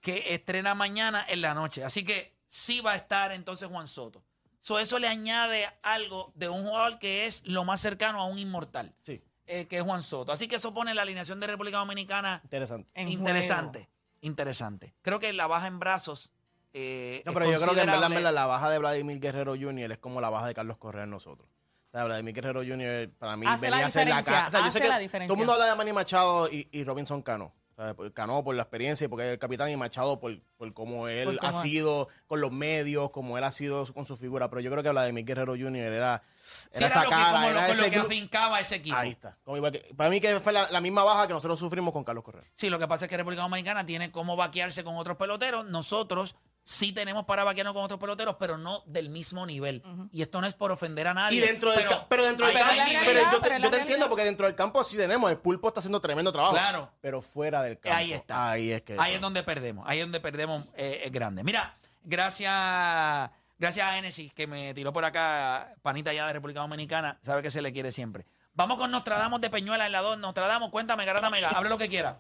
que 0.02 0.34
estrena 0.34 0.76
mañana 0.76 1.26
en 1.28 1.42
la 1.42 1.54
noche. 1.54 1.84
Así 1.84 2.06
que 2.06 2.34
sí 2.48 2.80
va 2.82 2.94
a 2.94 2.96
estar 2.96 3.32
entonces 3.34 3.68
Juan 3.68 3.88
Soto. 3.88 4.24
So, 4.60 4.80
eso 4.80 5.00
le 5.00 5.08
añade 5.08 5.68
algo 5.84 6.32
de 6.36 6.50
un 6.50 6.64
jugador 6.66 7.00
que 7.00 7.26
es 7.26 7.42
lo 7.46 7.64
más 7.64 7.80
cercano 7.82 8.20
a 8.22 8.26
un 8.26 8.38
inmortal, 8.40 8.94
Sí, 9.02 9.22
eh, 9.48 9.66
que 9.68 9.78
es 9.78 9.84
Juan 9.84 10.04
Soto. 10.04 10.32
Así 10.32 10.48
que 10.48 10.58
eso 10.58 10.74
pone 10.74 10.94
la 10.94 11.02
alineación 11.04 11.40
de 11.40 11.48
República 11.48 11.78
Dominicana 11.78 12.42
interesante. 12.44 12.90
En 12.94 13.08
interesante. 13.08 13.90
Interesante. 14.22 14.94
Creo 15.02 15.20
que 15.20 15.32
la 15.34 15.48
baja 15.48 15.68
en 15.68 15.80
brazos. 15.80 16.32
eh, 16.74 17.22
No, 17.26 17.32
es 17.32 17.38
pero 17.38 17.52
yo 17.52 17.58
creo 17.62 17.74
que 17.74 17.80
en 17.82 17.88
verdad, 17.88 17.96
en 17.96 18.02
considerable. 18.02 18.16
verdad, 18.18 18.34
la 18.34 18.46
baja 18.46 18.70
de 18.70 18.78
Vladimir 18.80 19.20
Guerrero 19.20 19.56
Jr. 19.60 19.92
es 19.94 19.98
como 19.98 20.20
la 20.22 20.30
baja 20.30 20.48
de 20.48 20.54
Carlos 20.54 20.78
Correa 20.78 21.06
en 21.06 21.10
nosotros. 21.12 21.50
O 21.88 21.92
sea, 21.92 22.04
Vladimir 22.04 22.36
Guerrero 22.36 22.60
Jr. 22.60 23.10
para 23.18 23.36
mí 23.38 23.46
Hace 23.48 23.62
venía 23.66 23.80
la 23.80 23.86
a 23.88 23.90
ser 23.90 24.08
la 24.08 24.18
diferencia, 24.18 24.34
cara. 24.34 24.48
O 24.48 24.52
sea, 24.52 24.60
yo 24.60 24.64
sé 24.66 24.70
hace 24.70 24.82
que 24.82 24.88
la 25.18 25.26
todo 25.28 25.34
el 25.34 25.38
mundo 25.38 25.54
habla 25.54 25.66
de 25.68 25.76
Manny 25.76 25.94
Machado 25.94 26.48
y, 26.52 26.68
y 26.72 26.84
Robinson 26.84 27.22
Cano. 27.24 27.54
Sea, 27.86 27.94
por- 27.94 28.12
Cano 28.14 28.44
por 28.44 28.56
la 28.56 28.64
experiencia 28.64 29.06
y 29.06 29.08
porque 29.08 29.26
es 29.28 29.32
el 29.34 29.40
capitán 29.40 29.70
y 29.70 29.78
Machado 29.78 30.20
por, 30.20 30.38
por 30.58 30.74
cómo 30.74 31.08
él 31.08 31.38
Por 31.38 31.46
ha 31.46 31.54
sido 31.54 32.10
con 32.28 32.42
los 32.42 32.52
medios, 32.52 33.10
como 33.12 33.38
él 33.38 33.44
ha 33.44 33.52
sido 33.52 33.86
con 33.94 34.06
su 34.06 34.18
figura. 34.18 34.50
Pero 34.50 34.60
yo 34.62 34.70
creo 34.70 34.84
que 34.84 34.90
Vladimir 34.90 35.24
Guerrero 35.26 35.54
Jr. 35.54 35.78
era, 35.94 36.24
Sí, 36.36 36.68
era 36.74 36.88
era 36.88 36.88
esa 36.88 37.04
lo 37.04 37.10
que, 37.10 37.16
cara, 37.16 37.32
como 37.32 37.50
era 37.50 37.68
lo 37.68 37.74
ese 37.74 37.90
que 37.92 37.98
afincaba 38.00 38.60
ese 38.60 38.76
equipo. 38.76 38.98
Ahí 38.98 39.10
está. 39.10 39.38
Como 39.44 39.62
para 39.96 40.10
mí 40.10 40.20
que 40.20 40.40
fue 40.42 40.52
la, 40.52 40.70
la 40.70 40.82
misma 40.82 41.04
baja 41.04 41.28
que 41.28 41.34
nosotros 41.34 41.58
sufrimos 41.60 41.94
con 41.94 42.04
Carlos 42.04 42.24
Correa. 42.24 42.44
Sí, 42.58 42.70
lo 42.70 42.80
que 42.80 42.88
pasa 42.88 43.06
es 43.06 43.10
que 43.10 43.16
República 43.18 43.44
Dominicana 43.44 43.86
tiene 43.86 44.12
cómo 44.12 44.36
vaquearse 44.36 44.84
con 44.84 44.98
otros 44.98 45.16
peloteros. 45.18 45.66
Nosotros 45.66 46.36
sí 46.72 46.92
tenemos 46.92 47.26
para 47.26 47.44
vaquearnos 47.44 47.74
con 47.74 47.84
otros 47.84 48.00
peloteros, 48.00 48.36
pero 48.40 48.56
no 48.60 48.84
del 48.86 49.10
mismo 49.10 49.46
nivel. 49.48 49.82
Y 50.12 50.22
esto 50.22 50.40
no 50.40 50.46
es 50.46 50.54
por 50.54 50.72
ofender 50.72 51.08
a 51.08 51.16
nadie. 51.16 51.40
Y 51.40 51.42
dentro 51.42 51.72
del 51.72 51.84
ca- 51.88 52.06
pero 52.08 52.24
dentro 52.24 52.46
del 52.46 52.56
campo, 52.56 52.74
pero 52.78 52.86
yo 52.86 53.00
te, 53.00 53.06
pero 53.06 53.20
es 53.20 53.32
yo 53.32 53.40
la 53.60 53.70
te 53.72 53.78
entiendo 53.82 54.08
porque 54.08 54.24
dentro 54.24 54.46
del 54.46 54.56
campo 54.56 54.84
sí 54.84 54.96
tenemos, 54.96 55.32
el 55.32 55.40
pulpo 55.40 55.68
está 55.70 55.80
haciendo 55.80 56.00
tremendo 56.00 56.32
trabajo. 56.32 56.54
Claro. 56.54 56.92
Pero 57.02 57.24
fuera 57.24 57.64
del 57.64 57.80
campo. 57.80 57.98
Ahí 57.98 58.14
está. 58.14 58.52
Ahí 58.52 58.72
es 58.72 58.84
que. 58.84 58.96
Ahí 59.00 59.16
es 59.16 59.22
donde 59.22 59.42
perdemos. 59.42 59.84
Ahí 59.90 59.98
es 60.00 60.06
donde 60.06 60.20
perdemos 60.20 60.64
eh, 60.76 61.02
es 61.06 61.12
grande. 61.12 61.44
Mira, 61.44 61.76
gracias, 62.04 63.30
gracias 63.58 63.88
a 63.88 63.94
Genesis 63.94 64.34
que 64.34 64.48
me 64.48 64.74
tiró 64.74 64.94
por 64.94 65.06
acá, 65.06 65.74
panita 65.82 66.14
ya 66.14 66.28
de 66.28 66.34
República 66.34 66.60
Dominicana. 66.62 67.18
Sabe 67.24 67.42
que 67.42 67.52
se 67.52 67.62
le 67.62 67.74
quiere 67.74 67.92
siempre. 67.92 68.26
Vamos 68.54 68.78
con 68.78 68.92
Nostradamus 68.92 69.42
de 69.42 69.50
Peñuela 69.50 69.86
en 69.86 69.92
la 69.92 70.02
2. 70.02 70.18
Nostradamus, 70.20 70.70
cuéntame, 70.70 71.06
Garata 71.06 71.30
Mega. 71.30 71.50
Hable 71.50 71.70
lo 71.70 71.78
que 71.78 71.88
quiera. 71.88 72.20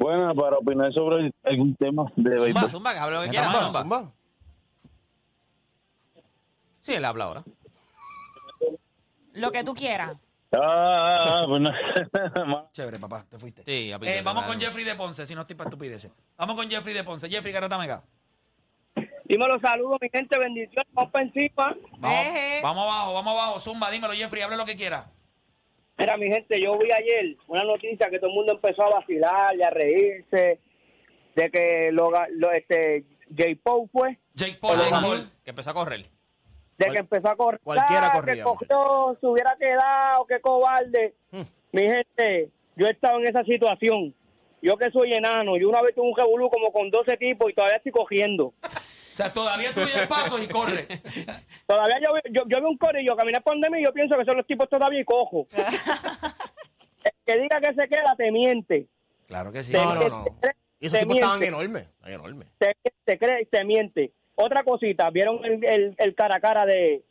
Bueno, 0.00 0.34
para 0.34 0.58
opinar 0.58 0.92
sobre 0.92 1.32
algún 1.44 1.74
tema 1.76 2.04
de 2.16 2.30
Zumba, 2.32 2.44
béisbol. 2.44 2.70
zumba, 2.70 2.92
que 2.92 2.98
hable 2.98 3.14
lo 3.16 3.20
que 3.22 3.26
Zumba, 3.28 3.42
quiera. 3.42 3.60
Zumba. 3.64 3.80
zumba. 3.82 4.12
Sí, 6.80 6.94
él 6.94 7.04
habla 7.04 7.24
ahora. 7.24 7.44
Lo 9.34 9.50
que 9.50 9.64
tú 9.64 9.74
quieras. 9.74 10.12
Ah, 10.54 11.44
bueno. 11.48 11.70
Chévere, 12.72 12.98
papá, 12.98 13.24
te 13.28 13.38
fuiste. 13.38 13.62
Sí, 13.64 13.90
Eh, 14.02 14.20
vamos 14.22 14.44
con 14.44 14.60
Jeffrey 14.60 14.84
de 14.84 14.94
Ponce, 14.94 15.26
si 15.26 15.34
no 15.34 15.42
estoy 15.42 15.56
para 15.56 15.70
estupideces. 15.70 16.12
Vamos 16.36 16.56
con 16.56 16.68
Jeffrey 16.68 16.94
de 16.94 17.04
Ponce. 17.04 17.30
Jeffrey, 17.30 17.52
Garata 17.52 17.78
Mega. 17.78 18.02
Dímelo, 19.24 19.58
saludos, 19.60 19.96
mi 20.02 20.10
gente, 20.10 20.38
bendiciones, 20.38 20.92
vamos 20.92 21.10
para 21.10 21.24
encima. 21.24 21.74
Vamos, 21.98 22.26
vamos 22.62 22.82
abajo, 22.84 23.14
vamos 23.14 23.32
abajo. 23.32 23.60
Zumba, 23.60 23.90
dímelo, 23.90 24.12
Jeffrey, 24.12 24.42
hable 24.42 24.56
lo 24.58 24.66
que 24.66 24.76
quiera. 24.76 25.06
Mira, 26.02 26.16
mi 26.16 26.26
gente, 26.28 26.60
yo 26.60 26.76
vi 26.78 26.88
ayer 26.92 27.36
una 27.46 27.64
noticia 27.64 28.10
que 28.10 28.18
todo 28.18 28.30
el 28.30 28.36
mundo 28.36 28.52
empezó 28.52 28.82
a 28.82 28.90
vacilar 28.90 29.56
y 29.56 29.62
a 29.62 29.70
reírse 29.70 30.58
de 31.34 31.50
que 31.50 31.90
lo, 31.92 32.10
lo 32.30 32.52
este 32.52 33.04
J. 33.30 33.50
Paul 33.62 33.88
fue, 33.90 34.18
Jake 34.34 34.58
Paul, 34.60 34.78
Jake 34.78 34.90
Paul. 34.90 35.30
Que 35.44 35.50
empezó 35.50 35.70
a 35.70 35.74
correr. 35.74 36.00
de 36.02 36.86
Cual- 36.86 36.92
que 36.92 36.98
empezó 37.00 37.28
a 37.28 37.36
correr. 37.36 37.60
cualquiera 37.62 38.12
corría, 38.12 38.34
Que 38.34 38.42
cogió, 38.42 39.16
se 39.20 39.26
hubiera 39.26 39.56
quedado, 39.58 40.26
qué 40.26 40.40
cobarde. 40.40 41.14
Hmm. 41.30 41.42
Mi 41.72 41.82
gente, 41.82 42.50
yo 42.76 42.86
he 42.86 42.90
estado 42.90 43.18
en 43.18 43.26
esa 43.28 43.44
situación. 43.44 44.14
Yo 44.60 44.76
que 44.76 44.90
soy 44.90 45.12
enano, 45.12 45.56
yo 45.56 45.68
una 45.68 45.82
vez 45.82 45.94
tuve 45.94 46.08
un 46.08 46.16
revolú 46.16 46.48
como 46.50 46.72
con 46.72 46.90
12 46.90 47.12
equipos 47.14 47.50
y 47.50 47.54
todavía 47.54 47.76
estoy 47.78 47.92
cogiendo. 47.92 48.52
O 49.12 49.16
sea, 49.16 49.30
todavía 49.32 49.72
tú 49.74 49.80
el 49.82 50.08
pasos 50.08 50.42
y 50.42 50.48
corre. 50.48 50.86
Todavía 51.66 51.96
yo, 52.00 52.14
yo, 52.30 52.42
yo 52.48 52.60
veo 52.60 52.68
un 52.70 52.78
corillo 52.78 53.14
caminar 53.16 53.42
por 53.42 53.52
donde 53.54 53.68
mí 53.70 53.80
y 53.80 53.84
yo 53.84 53.92
pienso 53.92 54.16
que 54.16 54.24
son 54.24 54.36
los 54.38 54.46
tipos 54.46 54.68
todavía 54.70 55.00
y 55.00 55.04
cojo. 55.04 55.46
El 57.04 57.12
que 57.26 57.38
diga 57.40 57.60
que 57.60 57.74
se 57.74 57.88
queda 57.88 58.14
te 58.16 58.30
miente. 58.30 58.86
Claro 59.26 59.52
que 59.52 59.62
sí. 59.62 59.72
No, 59.72 59.94
no, 59.94 60.08
no. 60.08 60.24
Y 60.80 60.86
esos 60.86 60.98
Te 60.98 61.04
tipos 61.04 61.16
estaban 61.16 61.38
miente. 61.38 61.56
enormes. 61.56 61.82
estaban 61.88 62.12
enormes. 62.14 62.48
te, 62.58 62.76
te 63.04 63.18
cree, 63.18 63.46
te 63.46 63.64
miente. 63.64 64.12
Otra 64.34 64.64
cosita, 64.64 65.10
¿vieron 65.10 65.44
el, 65.44 65.62
el, 65.64 65.94
el 65.98 66.14
cara 66.14 66.36
a 66.36 66.40
cara 66.40 66.64
de, 66.64 67.04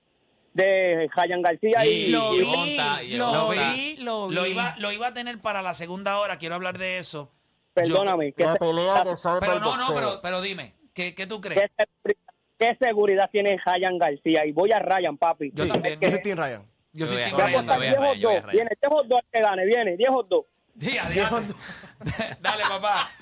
de 0.53 1.07
Jayan 1.13 1.41
García 1.41 1.85
y, 1.85 2.07
Lo 2.07 2.33
y 2.33 2.39
vi, 2.39 2.45
monta, 2.45 3.03
y 3.03 3.13
lo 3.17 3.49
vi, 3.49 3.95
lo 3.97 4.27
vi. 4.27 4.35
Lo 4.35 4.45
iba, 4.47 4.75
lo 4.79 4.91
iba 4.91 5.07
a 5.07 5.13
tener 5.13 5.39
para 5.39 5.61
la 5.61 5.73
segunda 5.75 6.17
hora, 6.19 6.37
quiero 6.37 6.55
hablar 6.55 6.77
de 6.77 6.97
eso. 6.97 7.31
perdóname, 7.73 8.33
¿qué, 8.33 8.43
se- 8.45 8.55
pelea 8.59 9.03
que 9.03 9.15
sabe 9.17 9.39
Pero 9.41 9.59
no, 9.59 9.77
no, 9.77 9.93
pero, 9.93 10.19
pero 10.21 10.41
dime, 10.41 10.73
¿qué, 11.03 11.15
qué 11.15 11.27
tú 11.27 11.41
qué 11.41 11.49
crees? 11.49 11.71
seguridad, 11.77 12.33
qué 12.57 12.77
seguridad 12.79 13.29
tiene 13.31 13.57
Jayan 13.59 13.97
García? 13.97 14.45
Y 14.45 14.51
voy 14.51 14.71
a 14.71 14.79
Ryan, 14.79 15.17
papi. 15.17 15.51
Yo 15.53 15.63
Sí, 15.65 15.69
también. 15.69 15.99
Yo 15.99 16.09
soy 16.09 16.21
Team 16.21 16.37
Ryan. 16.37 16.65
Yo 16.93 17.07
soy 17.07 17.17
Team 17.17 17.27
a 17.39 17.43
a 17.43 17.47
Ryan. 17.47 17.55
apostar 17.69 17.77
voy 17.77 17.87
a 17.87 17.89
10 17.89 17.99
Ryan, 17.99 18.07
hot 18.09 18.17
yo 18.17 18.27
voy 18.29 18.35
a 18.37 18.39
dog. 18.41 18.45
Ryan. 18.49 18.55
Viene, 18.55 18.69
10 18.81 18.91
hot 18.91 19.07
dog 19.07 19.17
al 19.19 19.25
que 19.31 19.41
gane, 19.41 19.65
viene, 19.65 19.97
10 19.97 20.09
hot 20.09 20.27
dog. 20.27 20.45
Sí, 20.79 20.97
adelante. 21.03 21.53
Dale, 22.41 22.63
papá. 22.67 23.09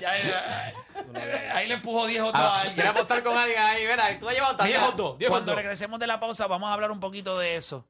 Ya, 0.00 0.12
ya, 0.18 0.72
ahí 1.56 1.66
le 1.68 1.74
empujo 1.74 2.06
10 2.06 2.20
otros 2.22 2.34
a 2.42 2.46
Ah, 2.46 2.54
alguien. 2.60 2.74
¿Quieres 2.74 2.90
apostar 2.92 3.22
con 3.22 3.36
alguien 3.36 3.58
ahí? 3.58 3.82
Mira, 3.86 4.18
tú 4.18 4.28
has 4.28 4.34
llevado 4.34 4.52
hasta 4.52 4.64
10 4.64 4.76
Mira, 4.76 4.86
hot 4.88 4.96
dogs, 4.96 5.18
10 5.18 5.28
hot 5.28 5.32
cuando 5.34 5.52
dogs. 5.52 5.62
regresemos 5.62 6.00
de 6.00 6.06
la 6.06 6.20
pausa, 6.20 6.46
vamos 6.46 6.68
a 6.68 6.72
hablar 6.74 6.90
un 6.90 7.00
poquito 7.00 7.38
de 7.38 7.56
eso. 7.56 7.86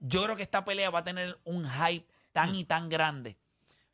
Yo 0.00 0.22
creo 0.24 0.36
que 0.36 0.42
esta 0.42 0.64
pelea 0.64 0.90
va 0.90 1.00
a 1.00 1.04
tener 1.04 1.38
un 1.44 1.68
hype 1.68 2.06
tan 2.32 2.54
y 2.54 2.64
tan 2.64 2.88
grande. 2.88 3.36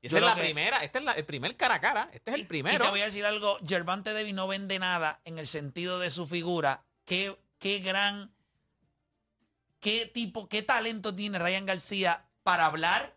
Y 0.04 0.08
Yo 0.10 0.18
esa 0.18 0.26
es 0.26 0.30
la 0.32 0.34
que- 0.34 0.42
primera, 0.42 0.78
este 0.84 0.98
es 0.98 1.04
la- 1.04 1.12
el 1.12 1.24
primer 1.24 1.56
cara 1.56 1.76
a 1.76 1.80
cara, 1.80 2.10
este 2.12 2.30
es 2.30 2.34
el 2.34 2.42
Y 2.42 2.44
primero. 2.44 2.84
te 2.84 2.90
voy 2.90 3.00
a 3.00 3.06
decir 3.06 3.24
algo, 3.24 3.56
Gervante 3.66 4.12
Davis 4.12 4.34
no 4.34 4.46
vende 4.46 4.78
nada 4.78 5.20
en 5.24 5.38
el 5.38 5.46
sentido 5.46 5.98
de 5.98 6.10
su 6.10 6.26
figura. 6.26 6.84
Qué, 7.06 7.34
qué 7.58 7.78
gran, 7.78 8.30
qué 9.80 10.06
tipo, 10.06 10.48
qué 10.48 10.62
talento 10.62 11.14
tiene 11.14 11.38
Ryan 11.38 11.66
García 11.66 12.26
para 12.42 12.66
hablar, 12.66 13.14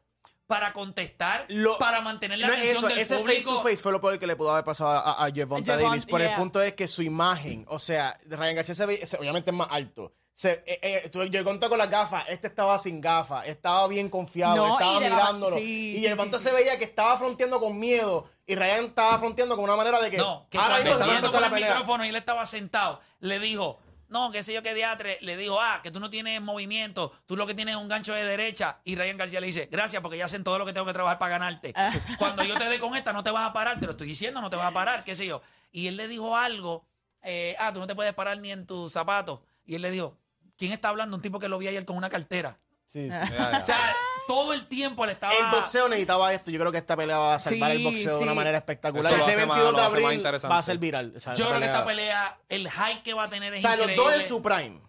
para 0.47 0.71
contestar, 0.71 1.45
Lo- 1.49 1.77
para 1.77 1.99
mantener 1.99 2.39
la 2.39 2.47
No, 2.47 2.53
atención 2.53 2.77
eso, 2.77 2.87
del 2.87 2.99
ese 2.99 3.17
face 3.19 3.43
to 3.43 3.61
face 3.61 3.77
fue 3.77 3.91
lo 3.91 3.99
peor 3.99 4.17
que 4.17 4.27
le 4.27 4.37
pudo 4.37 4.51
haber 4.51 4.63
pasado 4.63 4.91
a, 4.91 5.25
a 5.25 5.31
Gervonta 5.31 5.73
Gervonta, 5.73 5.89
Davis. 5.89 6.05
Por 6.05 6.21
el 6.21 6.33
punto 6.35 6.61
es 6.61 6.73
que 6.73 6.87
su 6.87 7.01
imagen, 7.01 7.65
o 7.67 7.79
sea, 7.79 8.17
Ryan 8.29 8.55
García 8.55 8.75
se 8.75 8.85
ve, 8.85 9.01
obviamente 9.19 9.51
es 9.51 9.55
más 9.57 9.67
alto. 9.71 10.13
Se, 10.37 10.51
eh, 10.67 10.79
eh, 10.83 11.09
tú- 11.09 11.19
Gervonta 11.31 11.67
con 11.67 11.79
las 11.79 11.89
gafas, 11.89 12.25
este 12.27 12.45
estaba 12.45 12.77
sin 12.77 13.01
gafas, 13.01 13.47
estaba 13.47 13.87
bien 13.87 14.07
confiado, 14.07 14.55
No, 14.55 14.73
estaba 14.73 14.99
y 14.99 15.03
de 15.05 15.09
la- 15.09 15.15
mirándolo. 15.15 15.55
sí, 15.57 15.93
y 15.93 15.95
sí, 15.95 16.01
Gervonta 16.03 16.37
sí, 16.37 16.45
se 16.45 16.53
veía 16.53 16.77
que 16.77 16.83
estaba 16.85 17.17
fronteando 17.17 17.59
con 17.59 17.79
miedo 17.79 18.29
y 18.45 18.53
Ryan 18.53 18.85
estaba 18.85 19.17
fronteando 19.17 19.55
con 19.55 19.63
una 19.65 19.75
manera 19.75 19.99
de 19.99 20.11
que 20.11 20.17
No, 20.17 20.45
que 20.51 20.59
ahora 20.59 20.77
mismo 20.77 20.91
con 20.99 21.07
la 21.41 21.47
el 21.47 21.53
pelea. 21.53 21.69
micrófono 21.69 22.05
y 22.05 22.09
él 22.09 22.15
estaba 22.15 22.45
sentado, 22.45 23.01
le 23.19 23.39
dijo, 23.39 23.79
no, 24.09 24.29
qué 24.31 24.43
sé 24.43 24.53
yo 24.53 24.61
qué 24.61 24.75
diatre, 24.75 25.17
le 25.21 25.37
dijo, 25.37 25.59
ah, 25.59 25.79
que 25.81 25.89
tú 25.89 25.99
no 25.99 26.11
tienes 26.11 26.39
movimiento, 26.39 27.11
tú 27.25 27.35
lo 27.35 27.47
que 27.47 27.55
tienes 27.55 27.73
es 27.75 27.81
un 27.81 27.87
gancho 27.87 28.13
de 28.13 28.23
derecha. 28.23 28.79
Y 28.83 28.95
Ryan 28.95 29.17
García 29.17 29.41
le 29.41 29.47
dice, 29.47 29.67
gracias, 29.71 30.03
porque 30.03 30.19
ya 30.19 30.25
hacen 30.25 30.43
todo 30.43 30.59
lo 30.59 30.67
que 30.67 30.71
tengo 30.71 30.85
que 30.85 30.93
trabajar 30.93 31.17
para 31.17 31.31
ganarte. 31.31 31.73
Cuando 32.19 32.43
yo 32.43 32.55
te 32.59 32.65
dé 32.69 32.77
con 32.79 32.95
esta, 32.95 33.11
no 33.11 33.23
te 33.23 33.31
vas 33.31 33.49
a 33.49 33.53
parar, 33.53 33.79
te 33.79 33.87
lo 33.87 33.93
estoy 33.93 34.05
diciendo, 34.05 34.39
no 34.39 34.51
te 34.51 34.55
vas 34.55 34.67
a 34.67 34.71
parar, 34.71 35.03
qué 35.03 35.15
sé 35.15 35.25
yo. 35.25 35.41
Y 35.71 35.87
él 35.87 35.97
le 35.97 36.07
dijo 36.07 36.37
algo, 36.37 36.85
eh, 37.23 37.55
ah, 37.57 37.73
tú 37.73 37.79
no 37.79 37.87
te 37.87 37.95
puedes 37.95 38.13
parar 38.13 38.37
ni 38.37 38.51
en 38.51 38.67
tus 38.67 38.93
zapatos. 38.93 39.39
Y 39.65 39.73
él 39.73 39.81
le 39.81 39.89
dijo, 39.89 40.15
¿quién 40.57 40.71
está 40.71 40.89
hablando? 40.89 41.15
Un 41.15 41.21
tipo 41.21 41.39
que 41.39 41.47
lo 41.47 41.57
vi 41.57 41.67
ayer 41.67 41.85
con 41.85 41.95
una 41.97 42.09
cartera. 42.09 42.57
Sí, 42.85 43.03
sí. 43.03 43.09
Ya. 43.09 43.59
O 43.61 43.65
sea, 43.65 43.95
todo 44.27 44.53
el 44.53 44.65
tiempo 44.67 45.05
le 45.05 45.11
estaba... 45.11 45.33
El 45.33 45.51
boxeo 45.59 45.89
necesitaba 45.89 46.33
esto. 46.33 46.51
Yo 46.51 46.59
creo 46.59 46.71
que 46.71 46.77
esta 46.77 46.95
pelea 46.95 47.17
va 47.17 47.35
a 47.35 47.39
salvar 47.39 47.71
Sí, 47.71 47.77
el 47.77 47.83
boxeo 47.83 48.11
de 48.13 48.17
sí. 48.17 48.23
una 48.23 48.33
manera 48.33 48.57
espectacular. 48.57 49.05
Eso 49.11 49.17
lo 49.17 49.23
Ese 49.23 49.31
hace 49.37 49.45
más- 49.45 49.57
22 49.57 49.73
lo 49.73 49.79
de 49.79 49.85
hace 49.85 49.95
más 49.95 50.03
abril 50.05 50.17
interesante. 50.17 50.53
va 50.53 50.59
a 50.59 50.63
ser 50.63 50.77
viral. 50.77 51.13
O 51.15 51.19
sea, 51.19 51.33
Yo 51.35 51.43
esa 51.45 51.49
creo 51.49 51.59
que 51.59 51.65
esta 51.65 51.85
pelea- 51.85 52.37
el 52.49 52.69
hype 52.71 53.03
que 53.03 53.13
va 53.13 53.23
a 53.25 53.27
tener 53.27 53.53
es 53.53 53.63
O 53.63 53.67
sea, 53.67 53.75
los 53.77 53.95
dos 53.95 54.13
en 54.13 54.21
su 54.21 54.41
prime. 54.41 54.81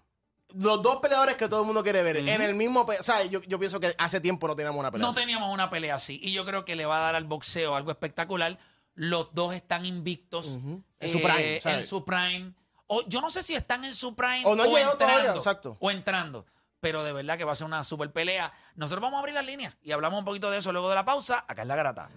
Los 0.54 0.80
dos 0.82 0.96
peleadores 0.96 1.36
que 1.36 1.46
todo 1.48 1.60
el 1.60 1.66
mundo 1.66 1.82
quiere 1.82 2.02
ver. 2.02 2.16
En 2.18 2.40
el 2.40 2.54
mismo. 2.54 2.86
pe- 2.86 2.98
O 2.98 3.02
sea, 3.02 3.22
yo, 3.24 3.42
yo 3.42 3.58
pienso 3.58 3.80
que 3.80 3.94
hace 3.98 4.20
tiempo 4.20 4.46
no 4.48 4.54
teníamos 4.56 4.78
una 4.80 4.90
pelea. 4.90 5.04
No 5.04 5.10
así. 5.10 5.20
teníamos 5.20 5.52
una 5.52 5.68
pelea 5.68 5.96
así. 5.96 6.18
Y 6.22 6.32
yo 6.32 6.44
creo 6.46 6.64
que 6.64 6.74
le 6.76 6.86
va 6.86 6.98
a 6.98 7.00
dar 7.00 7.16
al 7.16 7.24
boxeo 7.24 7.74
algo 7.74 7.90
espectacular. 7.90 8.58
Los 8.94 9.34
dos 9.34 9.54
están 9.54 9.84
invictos. 9.84 10.46
En 10.46 10.84
eh, 11.00 11.08
su 11.12 11.18
prime, 11.20 11.60
¿sabes? 11.60 11.78
En 11.80 11.86
su 11.86 12.04
prime. 12.04 12.52
O, 12.88 13.02
yo 13.06 13.20
no 13.20 13.30
sé 13.30 13.42
si 13.42 13.54
están 13.54 13.84
en 13.84 13.94
su 13.94 14.14
prime 14.14 14.42
O 14.44 14.56
no 14.56 14.64
entrando. 14.64 14.96
todavía, 14.96 15.34
exacto. 15.34 15.76
O 15.78 15.90
entrando. 15.90 16.44
Pero 16.80 17.04
de 17.04 17.12
verdad 17.12 17.36
que 17.38 17.44
va 17.44 17.52
a 17.52 17.56
ser 17.56 17.66
una 17.66 17.84
super 17.84 18.10
pelea. 18.12 18.52
Nosotros 18.74 19.02
vamos 19.02 19.16
a 19.16 19.20
abrir 19.20 19.34
las 19.34 19.44
líneas 19.46 19.76
y 19.82 19.92
hablamos 19.92 20.18
un 20.18 20.24
poquito 20.24 20.50
de 20.50 20.58
eso 20.58 20.72
luego 20.72 20.88
de 20.88 20.94
la 20.94 21.04
pausa. 21.04 21.44
Acá 21.46 21.62
en 21.62 21.68
La 21.68 21.76
Garata. 21.76 22.08